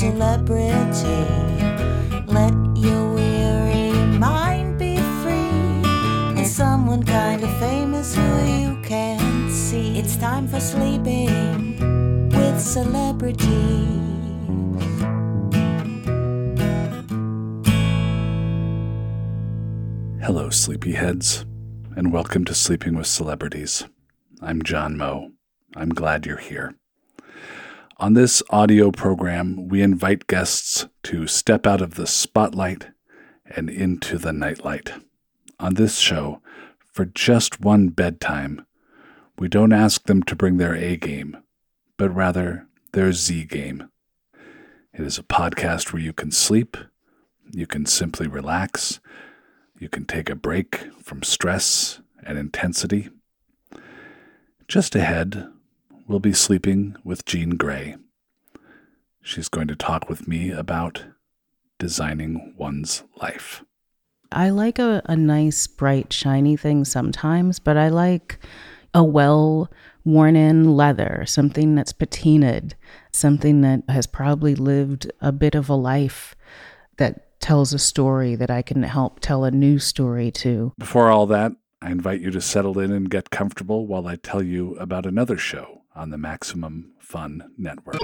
[0.00, 1.26] celebrity.
[2.26, 5.84] Let your weary mind be free.
[6.38, 9.98] And someone kind of famous who you can see.
[9.98, 13.44] It's time for sleeping with celebrities.
[20.24, 21.44] Hello, sleepyheads,
[21.94, 23.84] and welcome to Sleeping with Celebrities.
[24.40, 25.32] I'm John Moe.
[25.76, 26.79] I'm glad you're here.
[28.00, 32.86] On this audio program, we invite guests to step out of the spotlight
[33.44, 34.94] and into the nightlight.
[35.58, 36.40] On this show,
[36.90, 38.64] for just one bedtime,
[39.38, 41.36] we don't ask them to bring their A game,
[41.98, 43.90] but rather their Z game.
[44.94, 46.78] It is a podcast where you can sleep,
[47.52, 48.98] you can simply relax,
[49.78, 53.10] you can take a break from stress and intensity.
[54.68, 55.50] Just ahead,
[56.10, 57.96] we'll be sleeping with Jean Grae.
[59.22, 61.04] She's going to talk with me about
[61.78, 63.64] designing one's life.
[64.32, 68.40] I like a, a nice, bright, shiny thing sometimes, but I like
[68.92, 69.70] a well
[70.04, 72.72] worn in leather, something that's patinaed,
[73.12, 76.34] something that has probably lived a bit of a life
[76.96, 80.72] that tells a story that I can help tell a new story to.
[80.76, 84.42] Before all that, I invite you to settle in and get comfortable while I tell
[84.42, 88.00] you about another show on the Maximum Fun Network.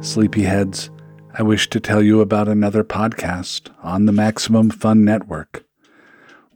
[0.00, 0.90] Sleepyheads,
[1.38, 5.64] I wish to tell you about another podcast on the Maximum Fun Network.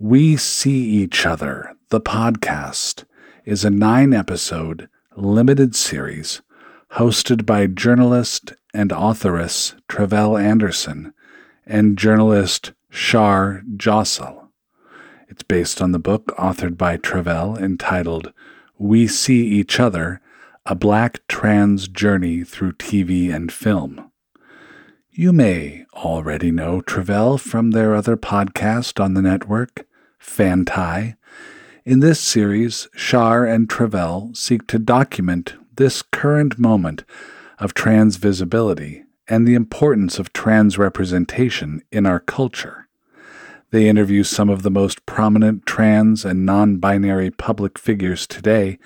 [0.00, 3.04] We See Each Other, the podcast,
[3.44, 6.42] is a nine episode limited series
[6.94, 11.14] hosted by journalist and authoress Tre'vell Anderson
[11.64, 14.43] and journalist Shar Jossell.
[15.34, 18.32] It's based on the book authored by Tre'vell entitled
[18.78, 20.20] We See Each Other
[20.64, 24.12] A Black Trans Journey Through TV and Film.
[25.10, 29.88] You may already know Tre'vell from their other podcast on the network,
[30.20, 31.16] Fanti.
[31.84, 37.02] In this series, Shar and Tre'vell seek to document this current moment
[37.58, 42.83] of trans visibility and the importance of trans representation in our culture.
[43.74, 48.78] They interview some of the most prominent trans and non binary public figures today,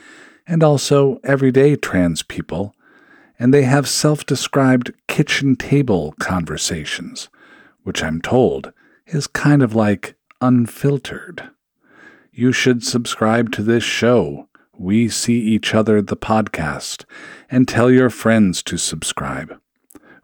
[0.47, 2.75] and also everyday trans people,
[3.39, 7.29] and they have self described kitchen table conversations,
[7.83, 8.73] which I'm told
[9.07, 11.51] is kind of like unfiltered.
[12.33, 17.05] You should subscribe to this show we See Each Other, the podcast,
[17.51, 19.61] and tell your friends to subscribe.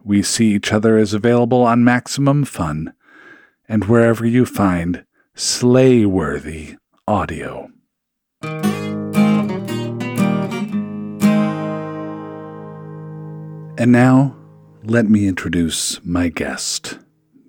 [0.03, 2.95] We See Each Other is available on Maximum Fun
[3.67, 5.05] and wherever you find
[5.35, 6.75] slay worthy
[7.07, 7.69] audio.
[13.77, 14.35] And now,
[14.83, 16.97] let me introduce my guest,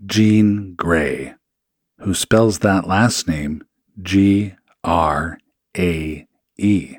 [0.04, 1.36] Jean Grae,
[2.00, 3.62] who spells that last name
[4.02, 5.38] G R
[5.78, 6.26] A
[6.58, 6.96] E.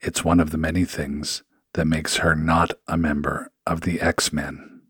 [0.00, 1.42] It's one of the many things
[1.74, 4.82] that makes her not a member of the X Men.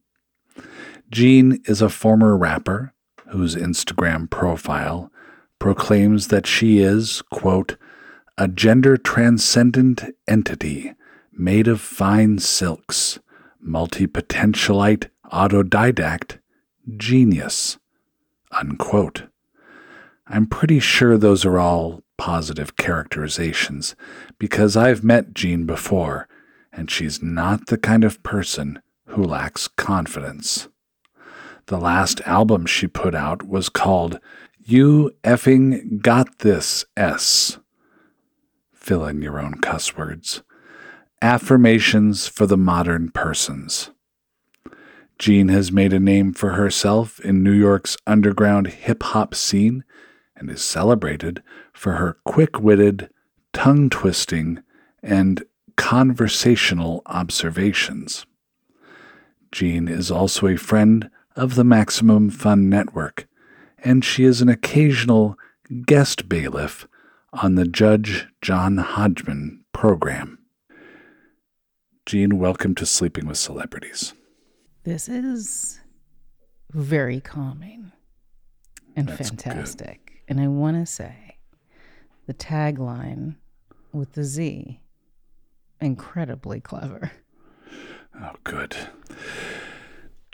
[1.11, 2.95] Jean is a former rapper
[3.31, 5.11] whose Instagram profile
[5.59, 7.77] proclaims that she is, quote,
[8.39, 10.93] a gender transcendent entity
[11.33, 13.19] made of fine silks,
[13.61, 16.39] multi potentialite autodidact
[16.97, 17.79] genius,
[18.53, 19.25] unquote.
[20.27, 23.95] I'm pretty sure those are all positive characterizations
[24.39, 26.29] because I've met Jean before,
[26.73, 30.69] and she's not the kind of person who lacks confidence.
[31.67, 34.21] The last album she put out was called
[34.65, 37.59] You Effing Got This S.
[38.73, 40.43] Fill in your own cuss words.
[41.21, 43.91] Affirmations for the Modern Persons.
[45.19, 49.83] Jean has made a name for herself in New York's underground hip hop scene
[50.37, 51.43] and is celebrated
[51.73, 53.11] for her quick witted,
[53.53, 54.63] tongue twisting,
[55.03, 55.43] and
[55.77, 58.25] conversational observations.
[59.51, 63.29] Jean is also a friend of the Maximum Fun Network,
[63.79, 65.37] and she is an occasional
[65.87, 66.89] guest bailiff
[67.33, 70.39] on the Judge John Hodgman program.
[72.07, 74.15] Jean, welcome to Sleeping with Celebrities.
[74.85, 75.81] This is
[76.73, 77.93] very calming
[78.95, 80.23] and That's fantastic.
[80.29, 81.37] And I want to say
[82.27, 83.37] the tagline
[83.93, 84.81] with the Z
[85.81, 87.13] incredibly clever.
[88.19, 88.75] Oh, good.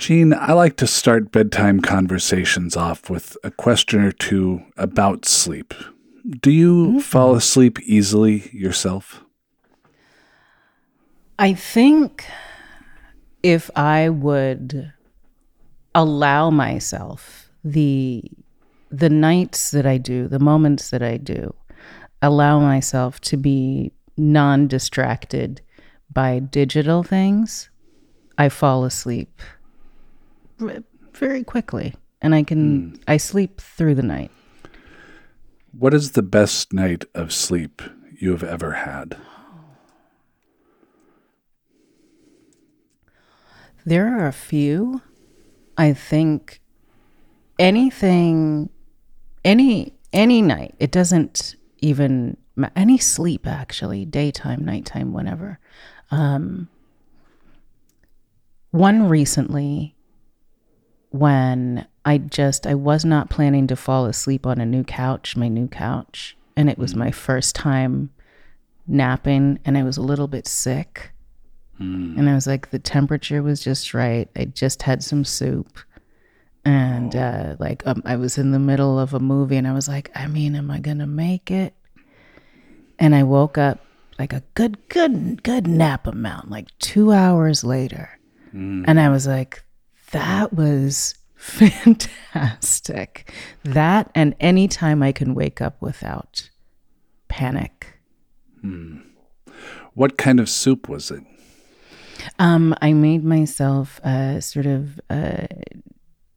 [0.03, 5.73] Jean, I like to start bedtime conversations off with a question or two about sleep.
[6.41, 6.99] Do you mm-hmm.
[6.99, 9.23] fall asleep easily yourself?
[11.39, 12.25] I think
[13.45, 14.93] if I would
[15.95, 18.25] allow myself the
[18.91, 21.55] the nights that I do, the moments that I do,
[22.21, 25.61] allow myself to be non-distracted
[26.13, 27.71] by digital things,
[28.37, 29.41] I fall asleep
[30.59, 34.31] very quickly and I can I sleep through the night.
[35.73, 37.83] What is the best night of sleep
[38.19, 39.17] you have ever had?
[43.85, 45.03] There are a few.
[45.77, 46.61] I think
[47.59, 48.71] anything,
[49.45, 50.75] any any night.
[50.79, 52.37] It doesn't even
[52.77, 55.59] any sleep actually, daytime, nighttime, whenever.
[56.11, 56.69] Um,
[58.71, 59.97] one recently,
[61.13, 65.49] when I just I was not planning to fall asleep on a new couch, my
[65.49, 68.11] new couch, and it was my first time
[68.87, 71.13] napping, and I was a little bit sick.
[72.19, 74.29] And I was like, the temperature was just right.
[74.37, 75.79] I just had some soup.
[76.65, 79.89] And uh, like, um, I was in the middle of a movie and I was
[79.89, 81.75] like, I mean, am I going to make it?
[83.01, 83.85] And I woke up
[84.17, 88.17] like a good, good, good nap amount, like two hours later.
[88.87, 89.65] And I was like,
[90.13, 93.33] that was fantastic.
[93.65, 96.49] That and any time I can wake up without
[97.29, 97.99] panic.
[99.95, 101.23] What kind of soup was it?
[102.39, 105.47] Um, I made myself a sort of uh,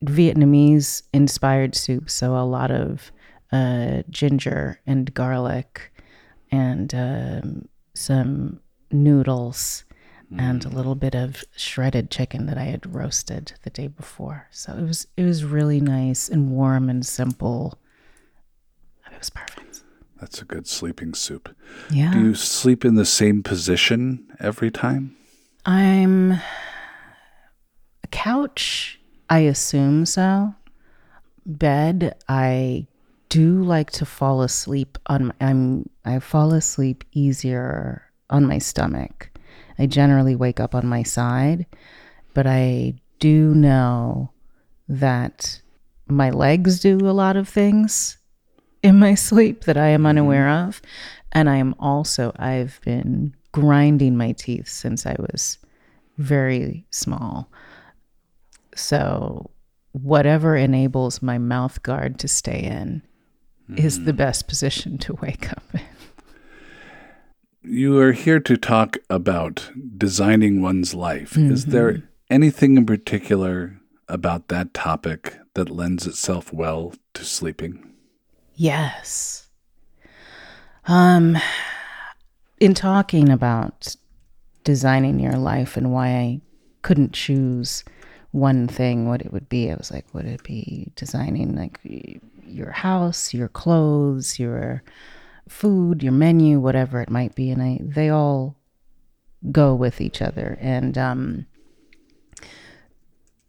[0.03, 2.09] Vietnamese inspired soup.
[2.09, 3.11] So a lot of
[3.51, 5.93] uh, ginger and garlic
[6.51, 8.59] and um, some
[8.91, 9.84] noodles
[10.37, 10.71] and mm.
[10.71, 14.47] a little bit of shredded chicken that I had roasted the day before.
[14.51, 17.77] So it was it was really nice and warm and simple.
[19.11, 19.81] It was perfect.
[20.19, 21.55] That's a good sleeping soup.
[21.91, 22.13] Yeah.
[22.13, 25.15] Do you sleep in the same position every time?
[25.65, 26.41] I'm a
[28.11, 28.99] couch.
[29.29, 30.55] I assume so.
[31.45, 32.15] Bed.
[32.27, 32.87] I
[33.29, 35.27] do like to fall asleep on.
[35.27, 35.89] my, I'm.
[36.05, 39.29] I fall asleep easier on my stomach.
[39.77, 41.65] I generally wake up on my side,
[42.33, 44.31] but I do know
[44.87, 45.61] that
[46.07, 48.17] my legs do a lot of things
[48.83, 50.07] in my sleep that I am mm-hmm.
[50.07, 50.81] unaware of.
[51.31, 55.57] And I am also, I've been grinding my teeth since I was
[56.17, 57.49] very small.
[58.75, 59.49] So,
[59.91, 63.01] whatever enables my mouth guard to stay in
[63.77, 64.17] is the mm.
[64.17, 65.81] best position to wake up in.
[67.67, 71.35] You are here to talk about designing one's life.
[71.35, 77.93] Is there anything in particular about that topic that lends itself well to sleeping?
[78.53, 79.47] Yes.
[80.87, 81.37] Um
[82.59, 83.95] in talking about
[84.63, 86.41] designing your life and why I
[86.83, 87.83] couldn't choose
[88.31, 91.79] one thing what it would be, I was like would it be designing like
[92.45, 94.83] your house, your clothes, your
[95.47, 98.55] food, your menu, whatever it might be and I they all
[99.51, 101.45] go with each other and um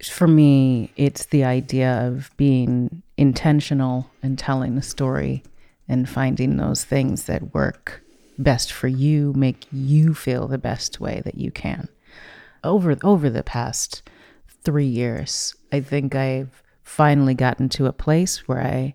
[0.04, 5.42] for me, it's the idea of being intentional and telling a story
[5.88, 8.02] and finding those things that work
[8.38, 11.88] best for you, make you feel the best way that you can.
[12.62, 14.02] Over over the past
[14.64, 18.94] 3 years, I think I've finally gotten to a place where I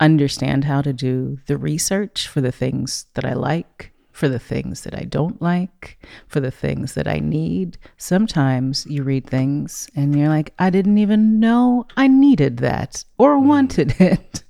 [0.00, 4.82] understand how to do the research for the things that I like, for the things
[4.82, 7.78] that I don't like, for the things that I need.
[7.96, 13.36] Sometimes you read things and you're like, I didn't even know I needed that or
[13.36, 13.46] mm.
[13.46, 14.42] wanted it.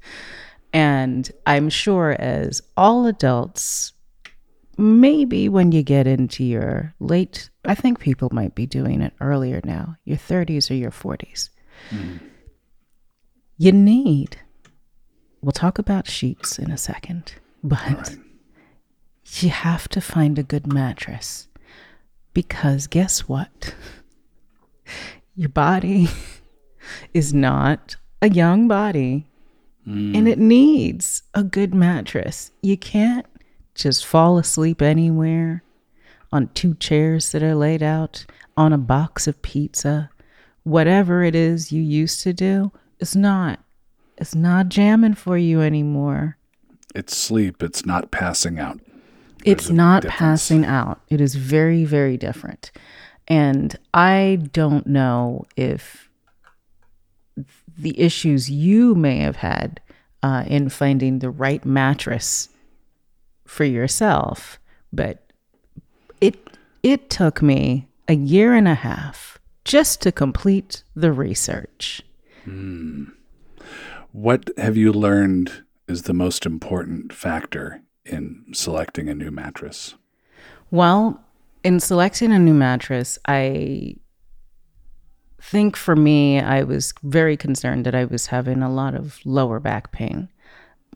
[0.73, 3.93] And I'm sure, as all adults,
[4.77, 9.61] maybe when you get into your late, I think people might be doing it earlier
[9.65, 11.51] now, your 30s or your 40s,
[11.91, 12.21] mm.
[13.57, 14.39] you need,
[15.43, 18.17] we'll talk about sheets in a second, but
[19.37, 21.49] you have to find a good mattress
[22.33, 23.75] because guess what?
[25.35, 26.09] Your body
[27.15, 29.27] is not a young body
[29.85, 30.15] hmm.
[30.15, 32.51] and it needs a good mattress.
[32.63, 33.27] You can't
[33.75, 35.63] just fall asleep anywhere
[36.33, 38.27] on two chairs that are laid out
[38.57, 40.11] on a box of pizza.
[40.65, 43.61] Whatever it is you used to do, it's not.
[44.21, 46.37] It's not jamming for you anymore.
[46.95, 48.81] It's sleep, it's not passing out.
[49.45, 50.19] It's There's a not difference.
[50.19, 51.01] passing out.
[51.09, 52.73] It is very, very different.
[53.29, 56.09] And I don't know if
[57.79, 59.81] the issues you may have had
[60.23, 62.49] uh, in finding the right mattress
[63.47, 64.59] for yourself,
[64.93, 65.31] but
[66.21, 66.37] it
[66.83, 72.03] It took me a year and a half just to complete the research.
[74.13, 79.95] What have you learned is the most important factor in selecting a new mattress?
[80.71, 81.23] Well,
[81.63, 83.97] in selecting a new mattress, I
[85.41, 89.61] think for me, I was very concerned that I was having a lot of lower
[89.61, 90.29] back pain.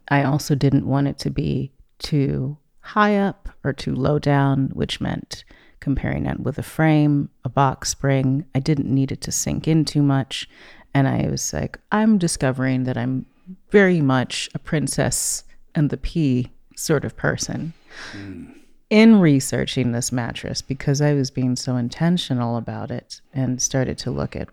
[0.09, 5.00] I also didn't want it to be too high up or too low down, which
[5.00, 5.45] meant
[5.81, 8.45] comparing it with a frame, a box spring.
[8.54, 10.49] I didn't need it to sink in too much.
[10.94, 13.26] And I was like, I'm discovering that I'm
[13.70, 15.44] very much a princess
[15.75, 17.72] and the pea sort of person.
[18.12, 18.44] Hmm.
[18.90, 24.11] In researching this mattress, because I was being so intentional about it and started to
[24.11, 24.50] look at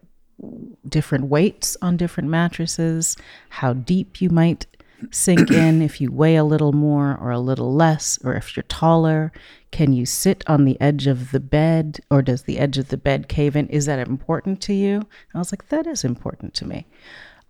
[0.87, 3.17] different weights on different mattresses,
[3.49, 4.65] how deep you might
[5.11, 8.63] sink in if you weigh a little more or a little less, or if you're
[8.63, 9.31] taller.
[9.71, 12.97] Can you sit on the edge of the bed, or does the edge of the
[12.97, 13.67] bed cave in?
[13.67, 15.07] Is that important to you?
[15.33, 16.87] I was like, that is important to me.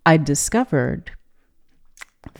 [0.05, 1.11] I discovered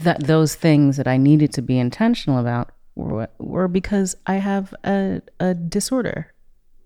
[0.01, 4.74] that those things that I needed to be intentional about were, were because I have
[4.84, 6.34] a, a disorder.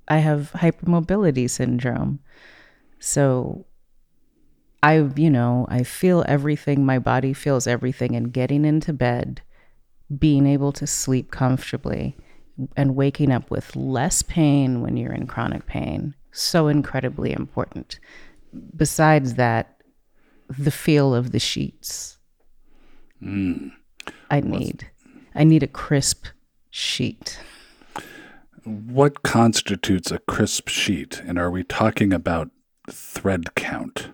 [0.07, 2.19] I have hypermobility syndrome.
[2.99, 3.65] So
[4.83, 9.41] I, you know, I feel everything, my body feels everything, and getting into bed,
[10.19, 12.17] being able to sleep comfortably,
[12.75, 17.97] and waking up with less pain when you're in chronic pain, so incredibly important.
[18.75, 19.81] Besides that,
[20.49, 22.17] the feel of the sheets.
[23.19, 23.69] Hmm.
[24.29, 24.91] I need.
[25.33, 26.25] I need a crisp
[26.69, 27.39] sheet.
[28.65, 31.21] What constitutes a crisp sheet?
[31.25, 32.51] And are we talking about
[32.91, 34.09] thread count?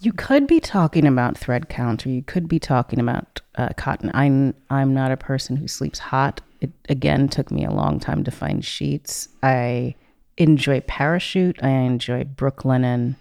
[0.00, 4.10] You could be talking about thread count, or you could be talking about uh, cotton.
[4.14, 6.40] I'm I'm not a person who sleeps hot.
[6.60, 9.28] It again took me a long time to find sheets.
[9.42, 9.94] I
[10.36, 11.62] enjoy parachute.
[11.62, 13.16] I enjoy Brooklinen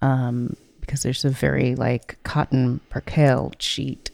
[0.00, 4.10] um, because there's a very like cotton percale sheet,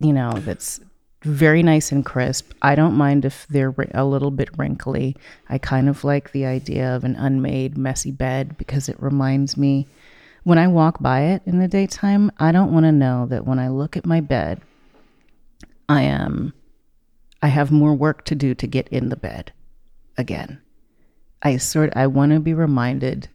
[0.00, 0.80] you know, that's
[1.22, 2.52] very nice and crisp.
[2.62, 5.16] I don't mind if they're a little bit wrinkly.
[5.48, 9.86] I kind of like the idea of an unmade, messy bed because it reminds me
[10.46, 13.58] when I walk by it in the daytime, I don't want to know that when
[13.58, 14.60] I look at my bed,
[15.88, 16.52] I am
[17.42, 19.52] I have more work to do to get in the bed
[20.16, 20.60] again.
[21.42, 23.28] I sort I want to be reminded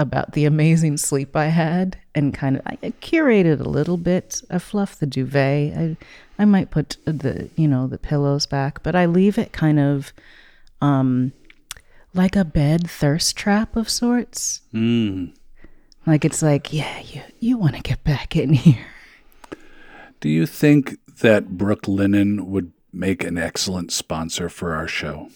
[0.00, 4.42] about the amazing sleep I had and kind of I curated a little bit.
[4.50, 5.78] I fluff the duvet.
[5.78, 5.96] I
[6.40, 10.12] I might put the you know the pillows back, but I leave it kind of
[10.80, 11.30] um
[12.14, 14.62] like a bed thirst trap of sorts.
[14.74, 15.34] Mm.
[16.08, 18.86] Like it's like, yeah, you you want to get back in here.
[20.20, 25.28] Do you think that Brooklinen would make an excellent sponsor for our show?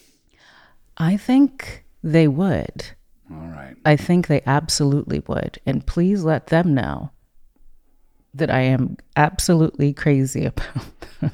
[0.96, 2.86] I think they would.
[3.30, 3.76] All right.
[3.84, 5.58] I think they absolutely would.
[5.66, 7.10] And please let them know
[8.32, 10.84] that I am absolutely crazy about
[11.20, 11.32] them.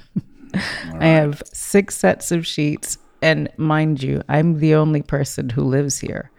[0.95, 2.99] I have six sets of sheets.
[3.23, 6.33] And mind you, I'm the only person who lives here.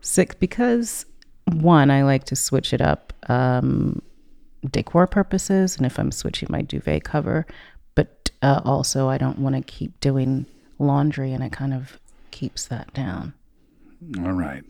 [0.00, 1.04] Six, because
[1.52, 4.02] one, I like to switch it up um,
[4.70, 5.76] decor purposes.
[5.76, 7.46] And if I'm switching my duvet cover,
[7.94, 10.46] but uh, also I don't want to keep doing
[10.78, 11.98] laundry and it kind of
[12.30, 13.32] keeps that down.
[14.18, 14.62] All right.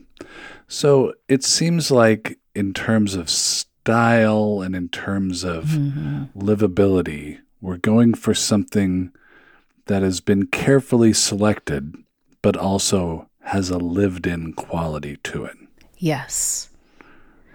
[0.67, 5.65] So it seems like, in terms of style and in terms of
[6.35, 9.11] livability, we're going for something
[9.85, 11.95] that has been carefully selected,
[12.41, 15.55] but also has a lived in quality to it.
[15.97, 16.66] Yes.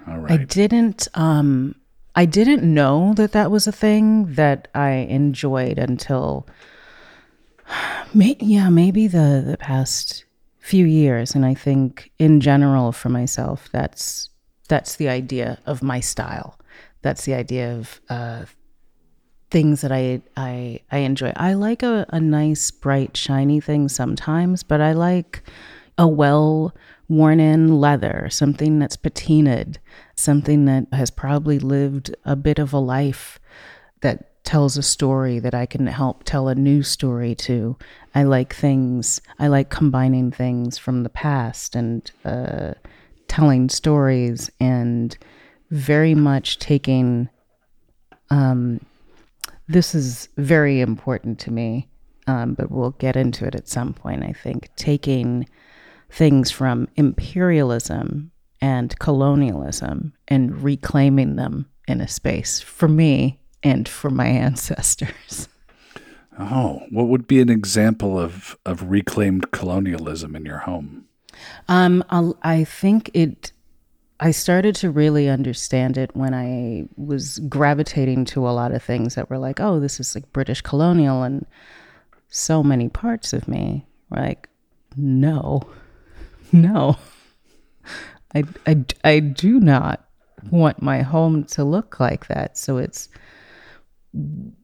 [0.06, 1.75] All I didn't um
[2.14, 6.47] I didn't know that that was a thing that I enjoyed until
[8.14, 10.25] may, yeah, maybe the the past
[10.59, 14.28] few years and I think in general for myself that's
[14.68, 16.59] that's the idea of my style.
[17.02, 18.44] That's the idea of uh
[19.50, 21.32] things that I I I enjoy.
[21.37, 25.42] I like a, a nice bright shiny thing sometimes, but I like
[25.99, 26.75] a well
[27.09, 29.76] worn in leather, something that's patinaed,
[30.16, 33.38] something that has probably lived a bit of a life
[34.00, 37.76] that tells a story that I can help tell a new story to.
[38.14, 42.75] I like things, I like combining things from the past and uh,
[43.28, 45.16] telling stories and
[45.71, 47.28] very much taking
[48.30, 48.80] um,
[49.68, 51.88] this is very important to me,
[52.26, 54.71] um, but we'll get into it at some point, I think.
[54.76, 55.49] Taking
[56.12, 64.11] things from imperialism and colonialism and reclaiming them in a space for me and for
[64.11, 65.49] my ancestors.
[66.38, 71.07] Oh, what would be an example of, of reclaimed colonialism in your home?
[71.69, 72.04] Um,
[72.42, 73.52] I think it.
[74.21, 79.16] I started to really understand it when I was gravitating to a lot of things
[79.16, 81.45] that were like, oh, this is like British colonial, and
[82.28, 84.49] so many parts of me were like,
[84.97, 85.62] no,
[86.52, 86.97] no,
[88.35, 90.06] I, I, I do not
[90.50, 92.59] want my home to look like that.
[92.59, 93.09] So it's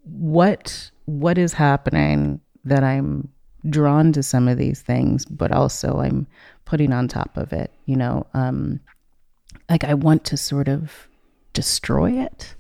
[0.04, 3.28] what what is happening that I'm
[3.68, 6.26] drawn to some of these things, but also I'm
[6.64, 8.80] putting on top of it, you know, um,
[9.71, 11.09] like I want to sort of
[11.54, 12.54] destroy it,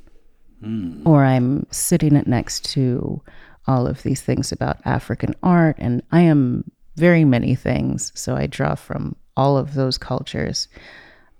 [0.62, 1.02] mm.
[1.06, 3.22] or I'm sitting it next to
[3.66, 8.46] all of these things about African art, and I am very many things, so I
[8.46, 10.68] draw from all of those cultures.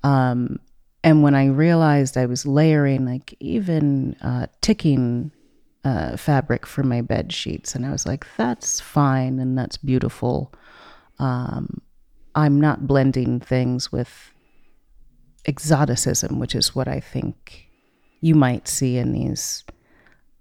[0.03, 0.59] Um,
[1.05, 5.31] and when I realized I was layering, like even uh, ticking
[5.85, 10.53] uh, fabric for my bed sheets, and I was like, that's fine and that's beautiful.
[11.19, 11.81] Um,
[12.35, 14.33] I'm not blending things with
[15.47, 17.69] exoticism, which is what I think
[18.21, 19.65] you might see in these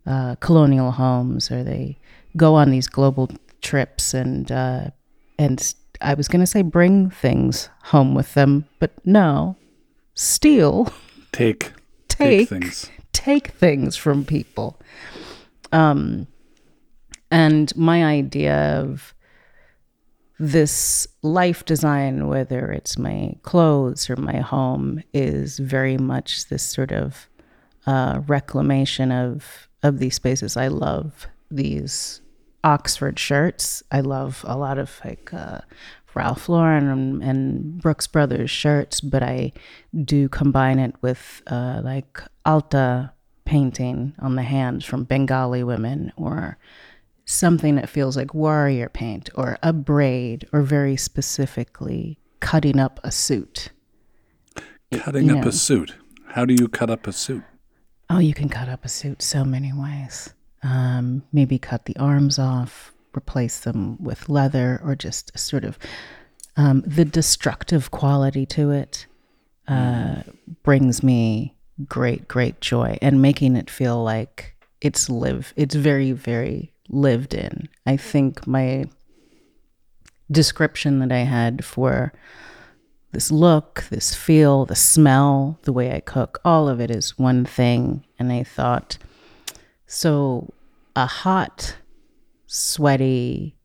[0.06, 1.98] uh, colonial homes, or they
[2.36, 3.30] go on these global
[3.62, 4.90] trips and uh,
[5.38, 9.56] and I was going to say bring things home with them, but no,
[10.14, 10.92] steal,
[11.32, 11.72] take,
[12.08, 14.80] take, take things, take things from people.
[15.72, 16.28] Um,
[17.30, 19.14] and my idea of
[20.40, 26.92] this life design, whether it's my clothes or my home, is very much this sort
[26.92, 27.28] of
[27.86, 30.58] uh, reclamation of of these spaces.
[30.58, 32.22] I love these
[32.68, 33.82] Oxford shirts.
[33.94, 35.62] I love a lot of like uh,
[36.14, 39.54] Ralph Lauren and, and, Brooks Brothers shirts, but I
[40.04, 43.14] do combine it with uh, like Alta
[43.46, 46.58] painting on the hands from Bengali women or
[47.24, 53.12] something that feels like warrior paint or a braid or very specifically cutting up a
[53.12, 53.70] suit.
[54.92, 55.50] Cutting you up know.
[55.50, 55.96] a suit.
[56.32, 57.44] How do you cut up a suit?
[58.10, 60.34] Oh, you can cut up a suit so many ways.
[60.68, 65.80] Um, maybe cut the arms off, replace them with leather or just sort of
[66.58, 69.06] um, the destructive quality to it
[69.68, 70.24] uh,
[70.64, 71.56] brings me
[71.88, 75.54] great, great joy and making it feel like it's live.
[75.56, 77.70] It's very, very lived in.
[77.86, 78.86] I think my
[80.30, 82.12] description that I had for
[83.14, 87.46] this look, this feel, the smell, the way I cook, all of it is one
[87.46, 88.04] thing.
[88.20, 88.98] And I thought,
[89.86, 90.52] so
[90.98, 91.78] a hot
[92.48, 93.56] sweaty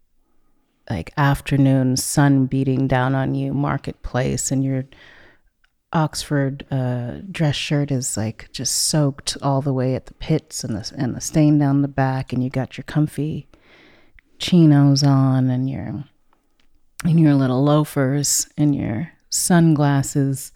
[0.91, 4.85] like afternoon sun beating down on you marketplace and your
[5.95, 10.77] oxford uh, dress shirt is like just soaked all the way at the pits and
[10.77, 13.49] the, and the stain down the back and you got your comfy
[14.39, 16.05] chinos on and your
[17.03, 20.53] and your little loafers and your sunglasses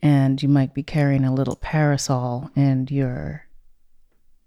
[0.00, 3.43] and you might be carrying a little parasol and your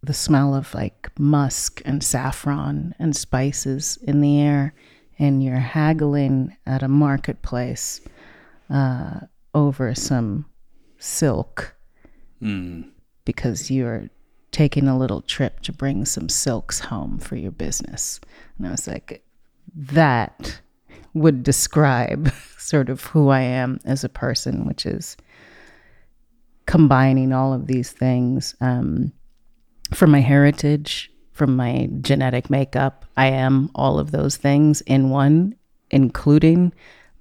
[0.04, 4.74] the smell of like musk and saffron and spices in the air,
[5.20, 8.02] and you're haggling at a marketplace
[8.70, 9.22] uh,
[9.54, 10.46] over some
[11.00, 11.76] silk
[12.42, 12.90] mm.
[13.26, 14.10] because you're
[14.52, 18.20] taking a little trip to bring some silks home for your business.
[18.58, 19.24] And I was like,
[19.76, 20.62] that
[21.14, 25.18] would describe sort of who I am as a person, which is
[26.66, 28.56] combining all of these things.
[28.62, 29.12] Um,
[29.94, 35.56] from my heritage, from my genetic makeup, I am all of those things in one,
[35.92, 36.74] including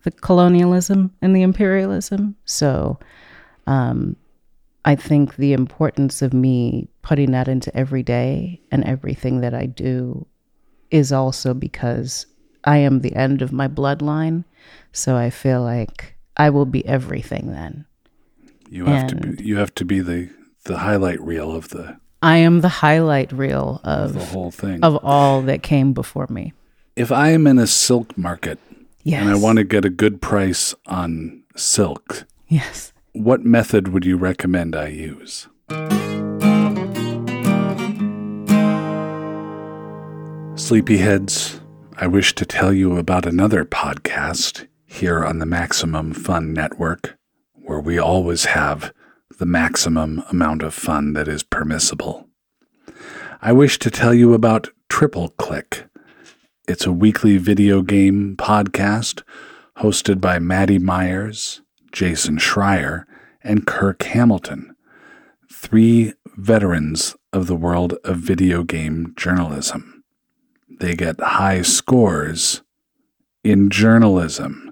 [0.05, 2.37] the colonialism and the imperialism.
[2.45, 2.99] So
[3.67, 4.17] um,
[4.85, 9.67] I think the importance of me putting that into every day and everything that I
[9.67, 10.27] do
[10.91, 12.27] is also because
[12.65, 14.45] I am the end of my bloodline.
[14.93, 17.87] So I feel like I will be everything then.
[18.69, 20.31] You have and to be you have to be the
[20.65, 24.99] the highlight reel of the I am the highlight reel of, the whole thing of
[25.05, 26.55] all that came before me.
[26.97, 28.59] If I am in a silk market
[29.03, 29.21] yes.
[29.21, 34.17] and I want to get a good price on silk, yes, what method would you
[34.17, 35.49] recommend I use?
[40.57, 41.61] Sleepyheads,
[41.99, 47.19] I wish to tell you about another podcast here on the Maximum Fun Network,
[47.53, 48.93] where we always have
[49.39, 52.29] the maximum amount of fun that is permissible.
[53.43, 55.87] I wish to tell you about Triple Click.
[56.67, 59.23] It's a weekly video game podcast
[59.79, 61.61] hosted by Maddie Myers,
[61.93, 63.05] Jason Schreier,
[63.43, 64.75] and Kirk Hamilton,
[65.53, 70.03] three veterans of the world of video game journalism.
[70.81, 72.63] They get high scores
[73.45, 74.66] in journalism.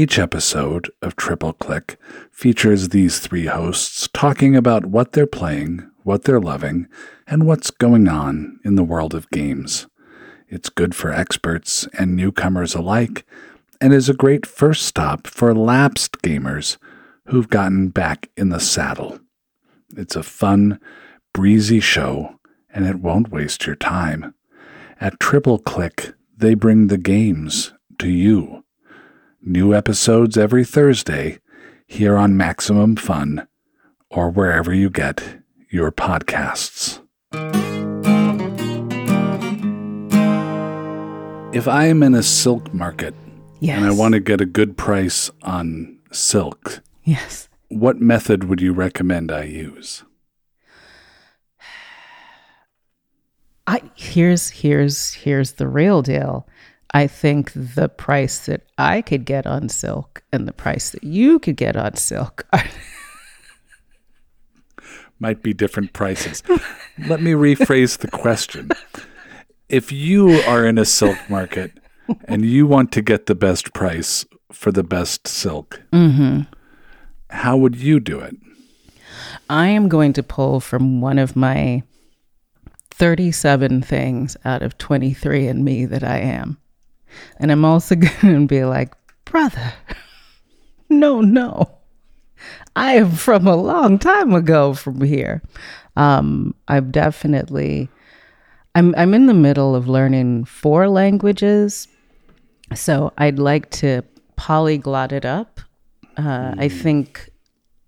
[0.00, 1.98] Each episode of Triple Click
[2.32, 6.86] features these three hosts talking about what they're playing, what they're loving,
[7.26, 9.88] and what's going on in the world of games.
[10.48, 13.26] It's good for experts and newcomers alike,
[13.78, 16.78] and is a great first stop for lapsed gamers
[17.26, 19.20] who've gotten back in the saddle.
[19.98, 20.80] It's a fun,
[21.34, 22.36] breezy show,
[22.72, 24.34] and it won't waste your time.
[24.98, 28.64] At Triple Click, they bring the games to you.
[29.42, 31.38] New episodes every Thursday
[31.86, 33.46] here on Maximum Fun
[34.10, 35.22] or wherever you get
[35.70, 37.00] your podcasts.
[41.54, 43.14] If I am in a silk market
[43.60, 43.76] Yes.
[43.78, 47.48] and I want to get a good price on silk, Yes.
[47.68, 50.04] what method would you recommend I use?
[53.66, 56.46] I here's here's here's the real deal.
[56.92, 61.38] I think the price that I could get on silk and the price that you
[61.38, 62.64] could get on silk are
[65.22, 66.42] Might be different prices.
[67.06, 68.70] Let me rephrase the question.
[69.68, 71.72] If you are in a silk market
[72.24, 76.42] and you want to get the best price for the best silk, mm-hmm.
[77.28, 78.34] how would you do it?
[79.50, 81.82] I am going to pull from one of my
[82.90, 86.56] 37 things out of 23 in me that I am.
[87.38, 88.94] And I'm also going to be like,
[89.24, 89.72] brother,
[90.88, 91.70] no, no.
[92.76, 95.42] I am from a long time ago from here.
[95.96, 97.88] Um, I'm definitely,
[98.74, 101.88] I'm, I'm in the middle of learning four languages.
[102.74, 104.02] So I'd like to
[104.36, 105.60] polyglot it up.
[106.16, 107.30] Uh, I think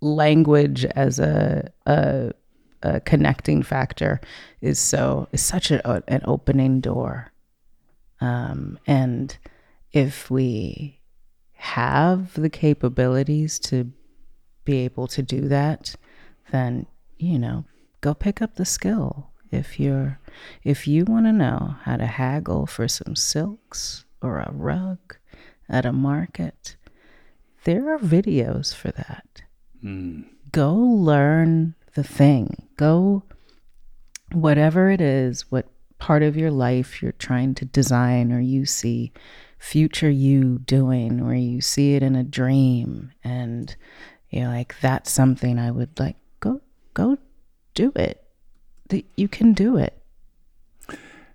[0.01, 2.31] language as a, a,
[2.83, 4.19] a connecting factor
[4.61, 7.32] is so is such a, an opening door
[8.21, 9.37] um, and
[9.91, 10.99] if we
[11.53, 13.91] have the capabilities to
[14.65, 15.95] be able to do that
[16.51, 16.85] then
[17.17, 17.65] you know
[18.01, 19.29] go pick up the skill.
[19.51, 20.19] If you're
[20.63, 25.17] if you want to know how to haggle for some silks or a rug
[25.69, 26.75] at a market
[27.63, 29.43] there are videos for that.
[30.51, 32.67] Go learn the thing.
[32.77, 33.23] Go,
[34.31, 35.67] whatever it is, what
[36.03, 39.13] part of your life you're trying to design or you see
[39.57, 43.73] future you doing, or you see it in a dream, and
[44.29, 46.17] you're like, that's something I would like.
[46.41, 46.59] Go,
[46.93, 47.17] go
[47.73, 48.21] do it.
[48.89, 49.97] That You can do it.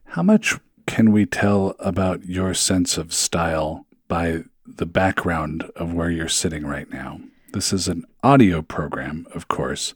[0.05, 6.11] How much can we tell about your sense of style by the background of where
[6.11, 7.23] you're sitting right now?
[7.55, 9.95] This is an audio program, of course,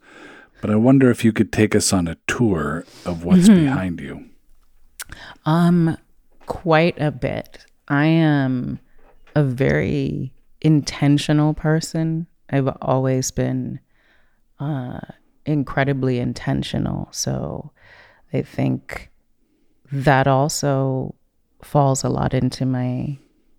[0.62, 3.66] but I wonder if you could take us on a tour of what's mm-hmm.
[3.66, 4.30] behind you.
[5.44, 5.96] Um,
[6.46, 7.64] quite a bit.
[7.88, 8.78] I am
[9.34, 12.26] a very intentional person.
[12.50, 13.80] I've always been
[14.60, 15.00] uh,
[15.44, 17.08] incredibly intentional.
[17.10, 17.72] So
[18.32, 19.10] I think
[19.90, 21.14] that also
[21.62, 23.18] falls a lot into my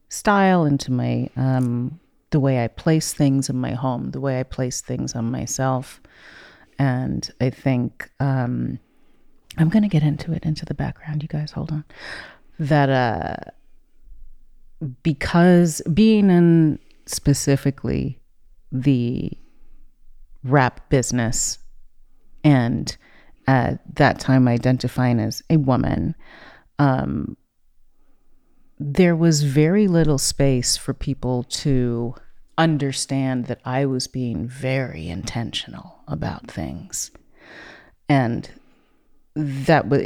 [0.10, 2.00] style, into my um,
[2.32, 6.02] the way I place things in my home, the way I place things on myself,
[6.80, 8.80] and I think um,
[9.58, 11.22] I'm gonna get into it into the background.
[11.22, 11.86] You guys, hold on.
[12.60, 13.52] That uh,
[15.04, 18.20] because being in specifically
[18.72, 19.32] the
[20.44, 21.60] rap business
[22.44, 22.96] and
[23.48, 26.16] at that time identifying as a woman,
[26.80, 27.38] um,
[28.80, 32.16] there was very little space for people to
[32.58, 37.12] understand that I was being very intentional about things.
[38.10, 38.50] And
[39.36, 40.02] that was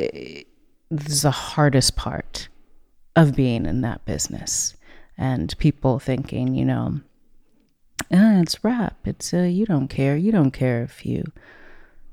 [0.90, 2.50] the hardest part
[3.16, 4.76] of being in that business.
[5.18, 7.02] And people thinking, you know,
[8.13, 8.98] ah, it's rap.
[9.06, 10.16] It's uh, you don't care.
[10.16, 11.24] You don't care if you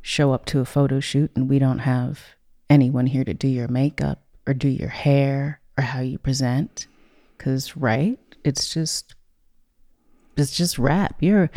[0.00, 2.20] show up to a photo shoot and we don't have
[2.68, 6.86] anyone here to do your makeup or do your hair or how you present.
[7.38, 9.14] Cause right, it's just
[10.36, 11.16] it's just rap.
[11.20, 11.50] You're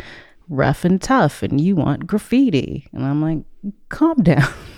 [0.48, 2.88] rough and tough and you want graffiti.
[2.92, 3.38] And I'm like,
[3.88, 4.52] calm down.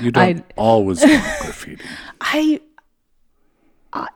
[0.00, 1.82] You don't always want graffiti.
[2.20, 2.60] I,
[3.92, 4.08] I,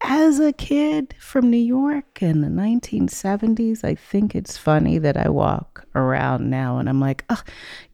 [0.00, 5.28] as a kid from New York in the 1970s, I think it's funny that I
[5.28, 7.42] walk around now and I'm like, oh,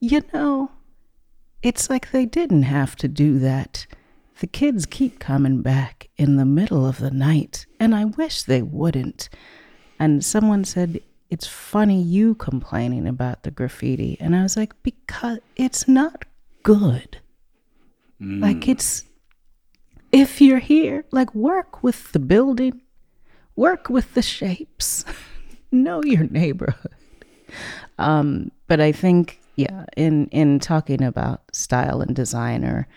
[0.00, 0.70] you know,
[1.62, 3.86] it's like they didn't have to do that.
[4.40, 8.60] The kids keep coming back in the middle of the night, and I wish they
[8.60, 9.30] wouldn't.
[9.98, 14.18] And someone said, It's funny you complaining about the graffiti.
[14.20, 16.24] And I was like, Because it's not
[16.66, 17.20] good.
[18.18, 19.04] Like, it's,
[20.10, 22.80] if you're here, like, work with the building,
[23.56, 25.04] work with the shapes,
[25.70, 26.94] know your neighborhood.
[27.98, 32.88] Um, but I think, yeah, in in talking about style and design or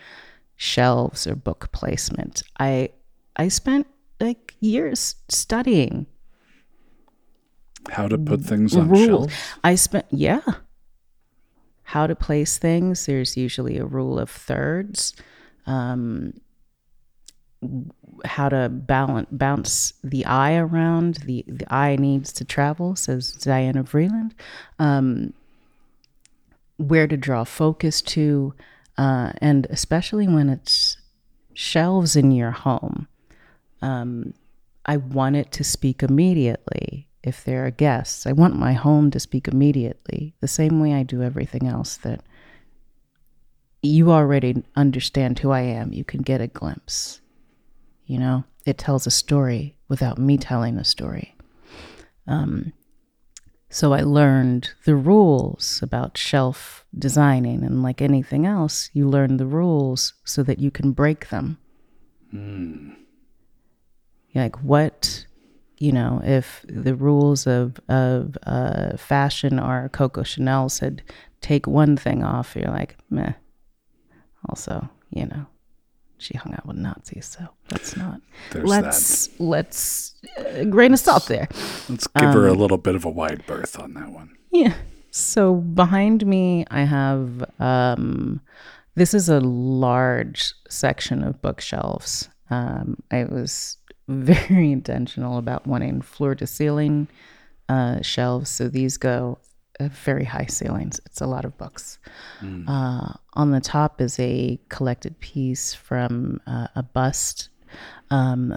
[0.56, 2.90] shelves or book placement, I
[3.36, 3.86] I spent
[4.20, 6.06] like years studying
[7.90, 9.28] How to put things on rule.
[9.28, 9.34] shelves.
[9.64, 10.40] I spent yeah.
[11.90, 13.06] How to place things.
[13.06, 15.12] There's usually a rule of thirds.
[15.66, 16.34] Um,
[18.24, 21.16] how to balance bounce the eye around.
[21.24, 24.34] The the eye needs to travel, says Diana Vreeland.
[24.78, 25.34] Um,
[26.76, 28.54] where to draw focus to,
[28.96, 30.96] uh, and especially when it's
[31.54, 33.08] shelves in your home.
[33.82, 34.34] Um,
[34.86, 38.26] I want it to speak immediately if there are guests.
[38.26, 42.22] I want my home to speak immediately, the same way I do everything else that
[43.82, 45.92] you already understand who I am.
[45.92, 47.20] You can get a glimpse.
[48.06, 51.34] You know, it tells a story without me telling a story.
[52.26, 52.72] Um,
[53.68, 59.46] so I learned the rules about shelf designing, and like anything else, you learn the
[59.46, 61.58] rules so that you can break them.
[64.34, 65.26] Like what,
[65.80, 71.02] you know, if the rules of of uh, fashion are Coco Chanel said,
[71.40, 73.32] take one thing off, you're like, meh.
[74.48, 75.46] Also, you know,
[76.18, 78.20] she hung out with Nazis, so let's not.
[78.52, 81.48] There's let's let's uh, grain of salt there.
[81.88, 84.36] Let's give her Um, a little bit of a wide berth on that one.
[84.52, 84.74] Yeah.
[85.10, 88.40] So behind me, I have um,
[88.94, 92.28] this is a large section of bookshelves.
[92.50, 93.78] Um, I was
[94.10, 97.08] very intentional about wanting floor to ceiling
[97.68, 98.50] uh, shelves.
[98.50, 99.38] So these go
[99.78, 101.00] uh, very high ceilings.
[101.06, 101.98] It's a lot of books.
[102.68, 107.48] Uh, on the top is a collected piece from uh, a bust.
[108.10, 108.56] Um,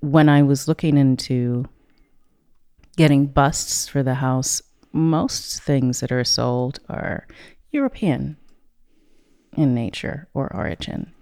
[0.00, 1.66] when I was looking into
[2.96, 7.26] getting busts for the house, most things that are sold are
[7.72, 8.36] European
[9.56, 11.12] in nature or origin,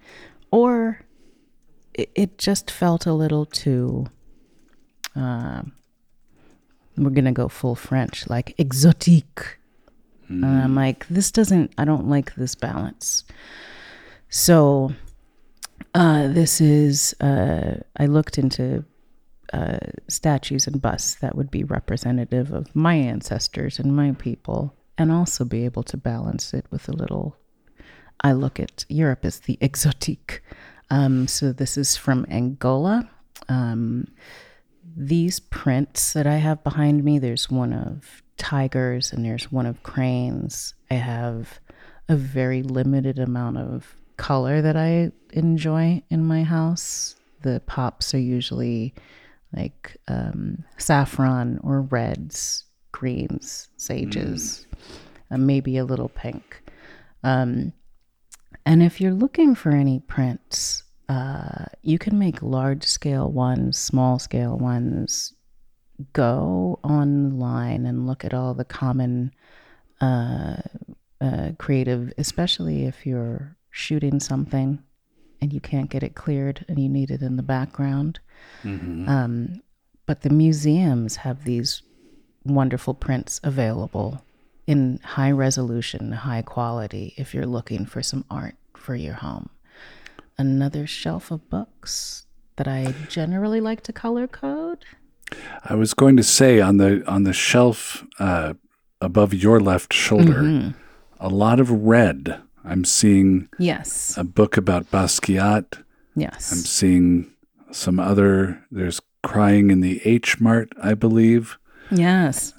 [0.50, 1.03] or
[1.94, 4.06] it, it just felt a little too.
[5.14, 5.72] Um,
[6.96, 9.56] we're gonna go full French, like exotique.
[10.28, 11.72] And I'm like, this doesn't.
[11.76, 13.24] I don't like this balance.
[14.30, 14.92] So,
[15.94, 17.14] uh, this is.
[17.20, 18.84] Uh, I looked into
[19.52, 19.78] uh,
[20.08, 25.44] statues and busts that would be representative of my ancestors and my people, and also
[25.44, 27.36] be able to balance it with a little.
[28.20, 30.40] I look at Europe as the exotique.
[30.90, 33.08] Um, so this is from Angola.
[33.48, 34.08] Um,
[34.96, 39.82] these prints that I have behind me, there's one of tigers and there's one of
[39.82, 40.74] cranes.
[40.90, 41.60] I have
[42.08, 47.16] a very limited amount of color that I enjoy in my house.
[47.42, 48.94] The pops are usually
[49.56, 54.66] like um, saffron or reds, greens, sages,
[55.30, 56.62] uh, maybe a little pink.
[57.22, 57.72] Um,
[58.66, 64.18] and if you're looking for any prints, uh, you can make large scale ones, small
[64.18, 65.34] scale ones.
[66.12, 69.32] Go online and look at all the common
[70.00, 70.56] uh,
[71.20, 74.82] uh, creative, especially if you're shooting something
[75.40, 78.18] and you can't get it cleared and you need it in the background.
[79.08, 79.62] Um,
[80.06, 81.82] but the museums have these
[82.44, 84.22] wonderful prints available
[84.66, 89.50] in high resolution, high quality, if you're looking for some art for your home.
[90.38, 94.84] Another shelf of books that I generally like to color code.
[95.64, 98.54] I was going to say on the on the shelf uh,
[99.00, 100.70] above your left shoulder, Mm-hmm.
[101.20, 102.40] a lot of red.
[102.64, 104.16] I'm seeing Yes.
[104.16, 105.82] a book about Basquiat.
[106.16, 107.32] Yes, I'm seeing
[107.72, 108.62] some other.
[108.70, 111.58] There's crying in the H Mart, I believe.
[111.90, 112.54] Yes.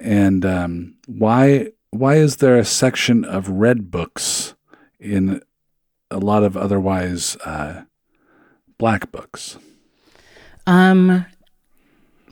[0.00, 4.54] And um, why why is there a section of red books
[5.00, 5.42] in
[6.10, 7.84] a lot of otherwise uh,
[8.78, 9.58] black books?
[10.66, 11.24] Um,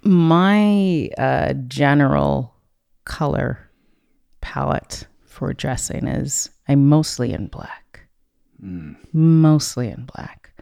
[0.02, 2.54] my uh, general
[3.04, 3.70] color
[4.40, 8.08] palette for dressing is I'm mostly in black,
[9.12, 10.52] mostly in black.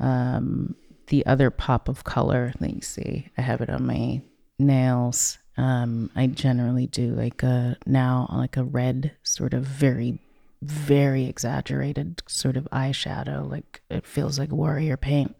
[0.00, 0.74] Um,
[1.08, 4.22] the other pop of color that you see, I have it on my
[4.58, 5.38] nails.
[5.56, 10.18] Um, I generally do like a now like a red sort of very,
[10.62, 13.48] very exaggerated sort of eyeshadow.
[13.50, 15.36] Like it feels like warrior paint.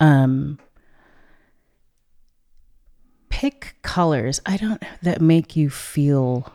[0.00, 0.58] Um,
[3.30, 6.52] pick colors I don't that make you feel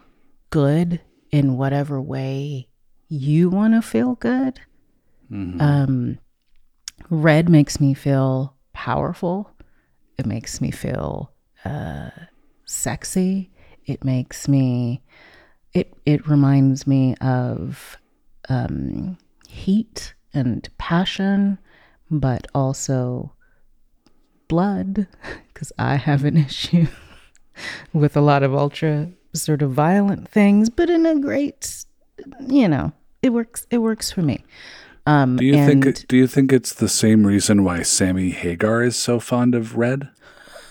[0.49, 1.01] good
[1.32, 2.67] in whatever way
[3.08, 4.60] you want to feel good.
[5.62, 6.19] Um,
[7.10, 9.51] red makes me feel powerful.
[10.17, 11.32] It makes me feel
[11.65, 12.10] uh,
[12.69, 13.49] sexy.
[13.86, 15.01] It makes me.
[15.73, 17.97] It it reminds me of
[18.47, 21.58] um, heat and passion,
[22.10, 23.34] but also
[24.47, 25.08] blood,
[25.53, 26.88] because I have an issue
[27.93, 31.86] with a lot of ultra sort of violent things, but in a great,
[32.47, 33.67] you know, it works.
[33.69, 34.43] It works for me.
[35.05, 38.95] Um, Do you think do you think it's the same reason why Sammy Hagar is
[38.95, 40.10] so fond of red?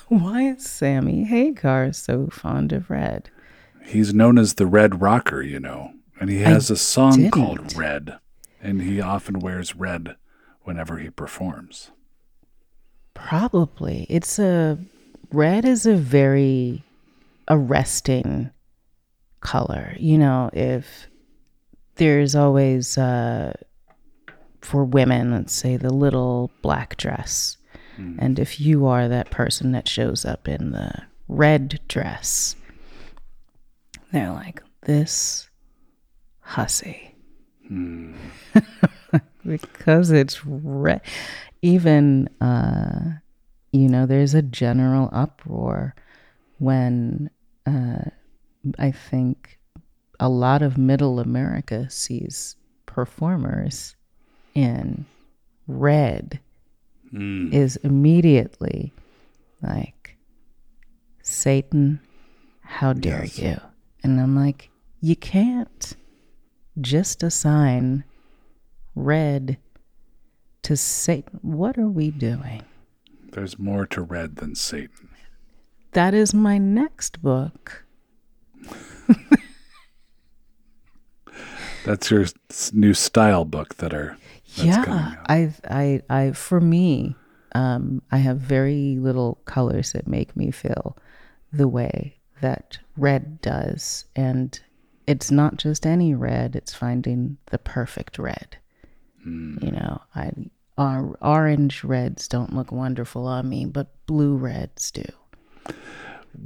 [0.09, 3.31] Why is Sammy Hagar so fond of red?
[3.85, 7.33] He's known as the Red Rocker, you know, and he has a song didn't.
[7.33, 8.19] called Red,
[8.61, 10.17] and he often wears red
[10.63, 11.91] whenever he performs.
[13.15, 14.07] Probably.
[14.09, 14.79] It's a
[15.33, 16.85] red is a very
[17.49, 18.51] arresting
[19.41, 19.95] color.
[19.99, 21.09] You know, if
[21.97, 23.53] there's always uh
[24.61, 27.58] for women, let's say the little black dress.
[28.19, 32.57] And if you are that person that shows up in the red dress,
[34.13, 35.49] they're like, this
[36.41, 37.15] hussy.
[39.47, 41.01] because it's red.
[41.61, 43.19] Even, uh,
[43.73, 45.95] you know, there's a general uproar
[46.59, 47.31] when
[47.67, 48.05] uh,
[48.79, 49.59] I think
[50.21, 52.57] a lot of middle America sees
[52.87, 53.95] performers
[54.55, 55.05] in
[55.67, 56.41] red
[57.13, 57.53] Mm.
[57.55, 58.93] is immediately
[59.63, 60.17] like,
[61.23, 62.01] Satan,
[62.63, 63.39] how dare Yes.
[63.39, 63.57] you?
[64.03, 65.97] And I'm like, you can't
[66.81, 68.05] just assign
[68.95, 69.59] red
[70.63, 71.39] to Satan.
[71.43, 72.63] What are we doing?
[73.33, 75.09] There's more to red than Satan.
[75.93, 77.85] That is my next book.
[81.85, 82.27] That's your
[82.73, 84.17] new style book that coming
[84.57, 85.31] yeah, out.
[85.31, 87.15] I, I, I, for me,
[87.55, 90.97] um, I have very little colors that make me feel
[91.53, 94.59] the way that red does, and
[95.07, 98.57] it's not just any red; it's finding the perfect red.
[99.25, 100.31] You know, I
[100.79, 105.05] or, orange reds don't look wonderful on me, but blue reds do.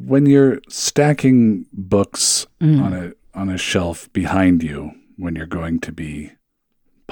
[0.05, 2.83] when you're stacking books Mm.
[2.83, 6.33] on a on a shelf behind you when you're going to be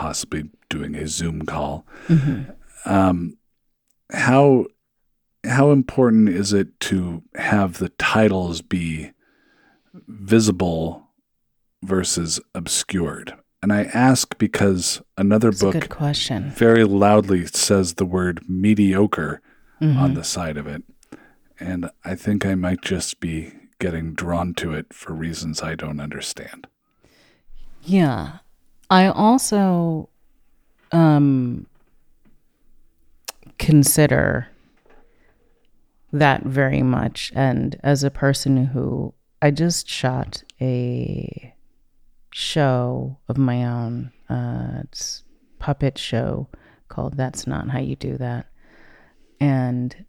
[0.04, 2.50] possibly doing a Zoom call, Mm-hmm.
[2.90, 3.36] um,
[4.12, 4.66] how
[5.44, 9.12] how important is it to have the titles be
[10.08, 11.08] visible
[11.82, 13.34] versus obscured?
[13.62, 16.50] And I ask because another a book question.
[16.50, 19.40] very loudly says the word mediocre
[19.82, 19.98] Mm-hmm.
[19.98, 20.82] on the side of it.
[21.58, 26.00] And I think I might just be getting drawn to it for reasons I don't
[26.00, 26.66] understand.
[27.82, 28.40] Yeah.
[28.90, 30.08] I also
[30.92, 31.66] um
[33.58, 34.48] consider
[36.12, 41.54] that very much and as a person who I just shot a
[42.32, 45.22] show of my own uh it's
[45.60, 46.48] puppet show
[46.88, 48.46] called That's Not How You Do That.
[49.40, 50.04] And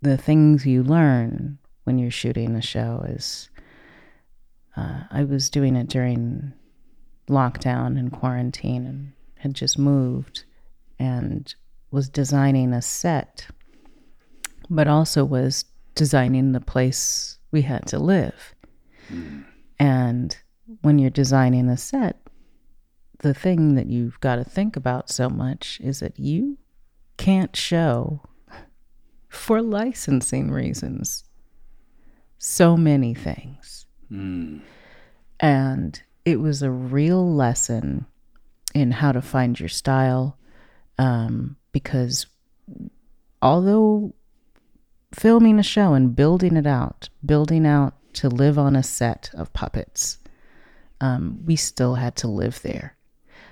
[0.00, 3.50] the things you learn when you're shooting a show is
[4.76, 6.54] uh, I was doing it during
[7.28, 10.44] lockdown and quarantine and had just moved
[10.98, 11.54] and
[11.90, 13.46] was designing a set,
[14.70, 18.54] but also was designing the place we had to live.
[19.78, 20.36] And
[20.80, 22.16] when you're designing a set,
[23.18, 26.58] the thing that you've got to think about so much is that you
[27.18, 28.22] can't show,
[29.28, 31.24] for licensing reasons,
[32.38, 33.86] so many things.
[34.08, 34.58] Hmm.
[35.38, 38.06] And it was a real lesson
[38.74, 40.38] in how to find your style
[40.98, 42.26] um, because
[43.40, 44.14] although
[45.12, 49.52] filming a show and building it out, building out to live on a set of
[49.52, 50.18] puppets,
[51.00, 52.96] um, we still had to live there.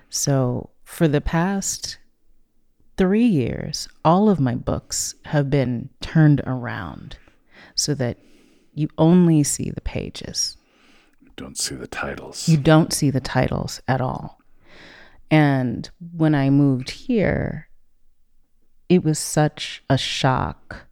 [0.08, 1.98] So for the past
[2.96, 7.16] three years, all of my books have been turned around
[7.74, 8.18] so that
[8.74, 10.56] you only see the pages.
[11.40, 12.50] Don't see the titles.
[12.50, 14.38] You don't see the titles at all.
[15.30, 17.70] And when I moved here,
[18.90, 20.86] it was such a shock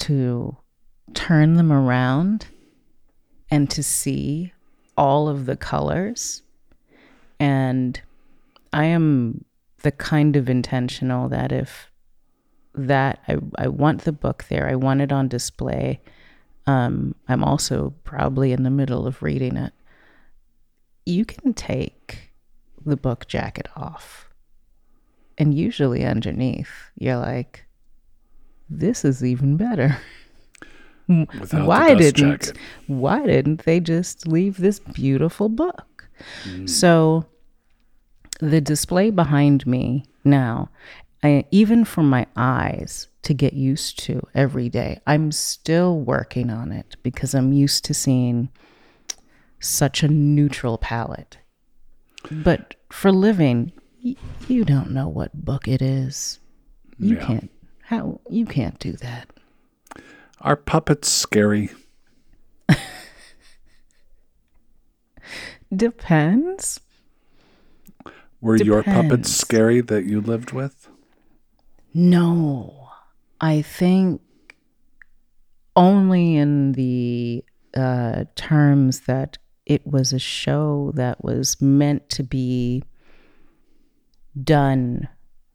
[0.00, 0.58] to
[1.14, 2.48] turn them around
[3.50, 4.52] and to see
[4.94, 6.42] all of the colors.
[7.40, 7.98] And
[8.74, 9.46] I am
[9.80, 11.90] the kind of intentional that if
[12.74, 16.02] that I, I want the book there, I want it on display.
[16.66, 19.72] Um, I'm also probably in the middle of reading it.
[21.08, 22.32] You can take
[22.84, 24.28] the book jacket off.
[25.38, 27.64] And usually underneath, you're like,
[28.68, 29.96] this is even better.
[31.08, 32.58] Without why didn't jacket.
[32.88, 36.10] why didn't they just leave this beautiful book?
[36.44, 36.66] Hmm.
[36.66, 37.24] So
[38.40, 40.68] the display behind me now,
[41.22, 46.70] I, even for my eyes to get used to every day, I'm still working on
[46.70, 48.50] it because I'm used to seeing
[49.60, 51.38] such a neutral palette.
[52.30, 53.72] But for living,
[54.04, 54.16] y-
[54.48, 56.40] you don't know what book it is.
[56.98, 57.26] You Yeah.
[57.26, 57.50] can't
[57.82, 59.28] how you can't do that.
[60.40, 61.70] Are puppets scary?
[65.74, 66.80] Depends.
[68.40, 70.88] Were your puppets scary that you lived with?
[71.92, 72.90] No,
[73.40, 74.20] I think
[75.74, 77.44] only in the
[77.74, 79.38] uh, terms that
[79.68, 82.82] it was a show that was meant to be
[84.42, 85.06] done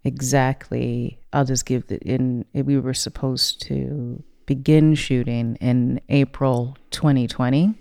[0.04, 1.20] exactly.
[1.34, 2.46] I'll just give the in.
[2.54, 7.74] We were supposed to begin shooting in April 2020,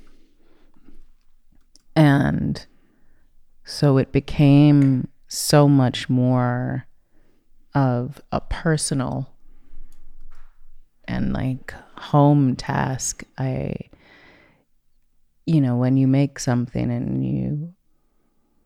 [1.94, 2.66] and
[3.64, 6.86] so it became so much more
[7.74, 9.30] of a personal
[11.06, 13.74] and like home task i
[15.46, 17.72] you know when you make something and you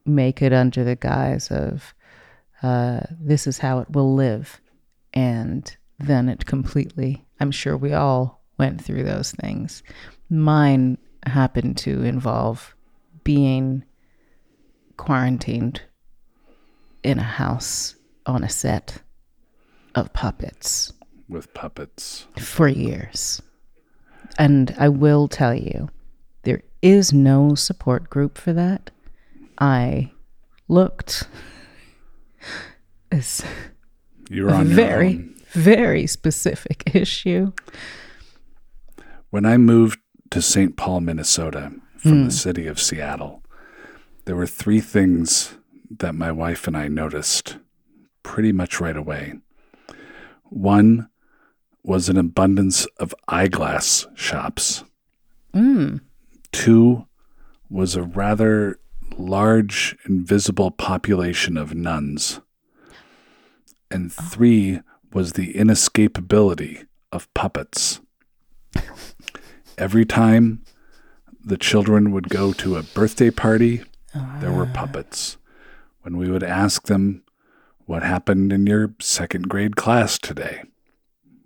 [0.04, 1.94] make it under the guise of
[2.62, 4.60] uh, this is how it will live
[5.12, 9.82] and then it completely i'm sure we all went through those things
[10.30, 10.96] mine
[11.26, 12.74] happened to involve
[13.24, 13.82] being
[14.96, 15.82] quarantined
[17.02, 17.96] in a house
[18.26, 19.02] on a set
[19.94, 20.92] of puppets
[21.28, 22.26] With puppets.
[22.38, 23.42] for years.
[24.38, 25.88] And I will tell you,
[26.46, 28.90] there is no support group for that.
[29.58, 30.12] I
[30.68, 31.24] looked.
[33.10, 33.42] It's
[34.30, 35.34] You're on your very, own.
[35.50, 37.52] very specific issue.
[39.30, 39.98] When I moved
[40.30, 40.76] to St.
[40.76, 42.30] Paul, Minnesota from the hmm.
[42.30, 43.42] city of Seattle,
[44.24, 45.56] there were three things
[45.98, 47.58] that my wife and I noticed
[48.22, 49.34] pretty much right away.
[50.44, 51.08] One
[51.82, 54.84] was an abundance of eyeglass shops.
[55.52, 55.96] Hmm.
[56.56, 57.06] Two
[57.68, 58.80] was a rather
[59.18, 62.40] large invisible population of nuns.
[63.90, 64.22] And oh.
[64.22, 64.80] three
[65.12, 68.00] was the inescapability of puppets.
[69.76, 70.64] Every time
[71.44, 73.82] the children would go to a birthday party,
[74.40, 74.74] there were ah.
[74.74, 75.36] puppets.
[76.00, 77.22] When we would ask them,
[77.84, 80.62] What happened in your second grade class today?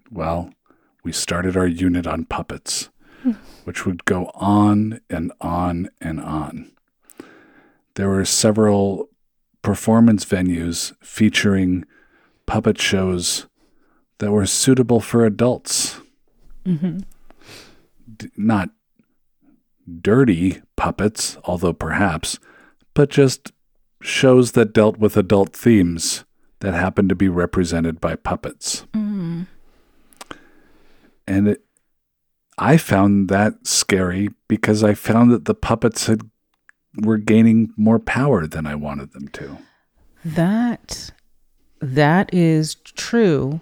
[0.08, 0.54] Well,
[1.02, 2.90] we started our unit on puppets,
[3.64, 6.70] which would go on and on and on.
[7.94, 9.08] There were several
[9.62, 11.84] performance venues featuring
[12.46, 13.46] puppet shows
[14.18, 16.00] that were suitable for adults.
[16.64, 16.98] Mm-hmm.
[18.16, 18.70] D- not
[20.00, 22.38] dirty puppets, although perhaps,
[22.94, 23.52] but just
[24.02, 26.24] shows that dealt with adult themes
[26.60, 28.86] that happened to be represented by puppets.
[28.92, 29.42] Mm-hmm.
[31.26, 31.64] And it,
[32.60, 36.20] I found that scary because I found that the puppets had
[37.02, 39.56] were gaining more power than I wanted them to.
[40.24, 41.10] That
[41.80, 43.60] that is true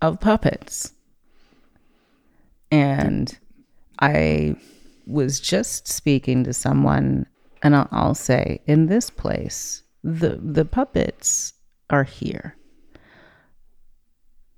[0.00, 0.94] of puppets.
[2.70, 3.38] And
[4.00, 4.56] I
[5.06, 7.26] was just speaking to someone
[7.62, 11.52] and I'll, I'll say in this place the the puppets
[11.90, 12.56] are here.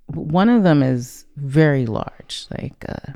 [0.05, 3.13] One of them is very large like uh,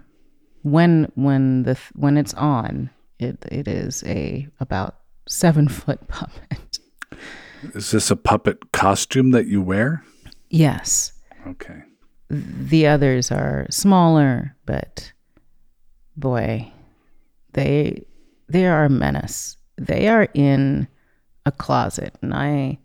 [0.63, 2.89] when when the when it's on
[3.19, 4.97] it it is a about
[5.27, 6.79] 7 foot puppet.
[7.73, 10.03] Is this a puppet costume that you wear?
[10.49, 11.13] Yes.
[11.47, 11.81] Okay.
[12.29, 15.13] the others are smaller, but
[16.17, 16.71] boy,
[17.53, 18.05] they
[18.49, 19.57] they are a menace.
[19.77, 20.87] They are in
[21.45, 22.79] a closet, and I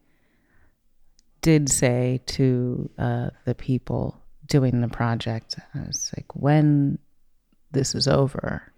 [1.41, 6.99] did say to uh, the people doing the project, I was like, when
[7.73, 8.73] this is over,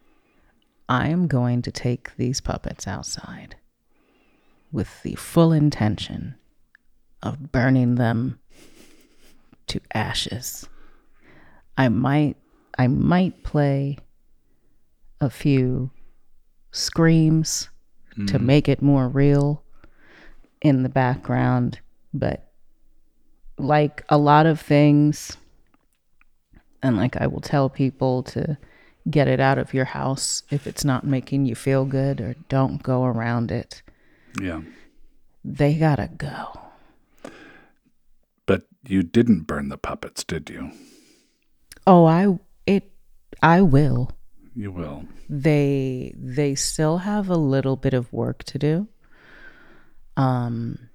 [0.88, 3.57] I am going to take these puppets outside
[4.72, 6.34] with the full intention
[7.22, 8.38] of burning them
[9.68, 10.68] to ashes.
[11.76, 12.36] I might
[12.76, 13.99] I might play
[15.20, 15.90] a few
[16.72, 17.70] screams
[18.26, 18.47] to hmm.
[18.47, 19.62] make it more real
[20.61, 21.80] in the background,
[22.12, 22.53] but
[23.59, 25.36] like a lot of things
[26.82, 28.59] and like I will tell people to
[29.11, 32.82] get it out of your house if it's not making you feel good or don't
[32.82, 33.82] go around it.
[34.40, 34.62] Yeah.
[35.44, 36.61] They got to go.
[38.46, 40.70] But you didn't burn the puppets, did you?
[41.86, 42.90] Oh, I it
[43.42, 44.11] I will.
[44.55, 45.05] You will.
[45.28, 48.88] They they still have a little bit of work to do.
[50.16, 50.88] Um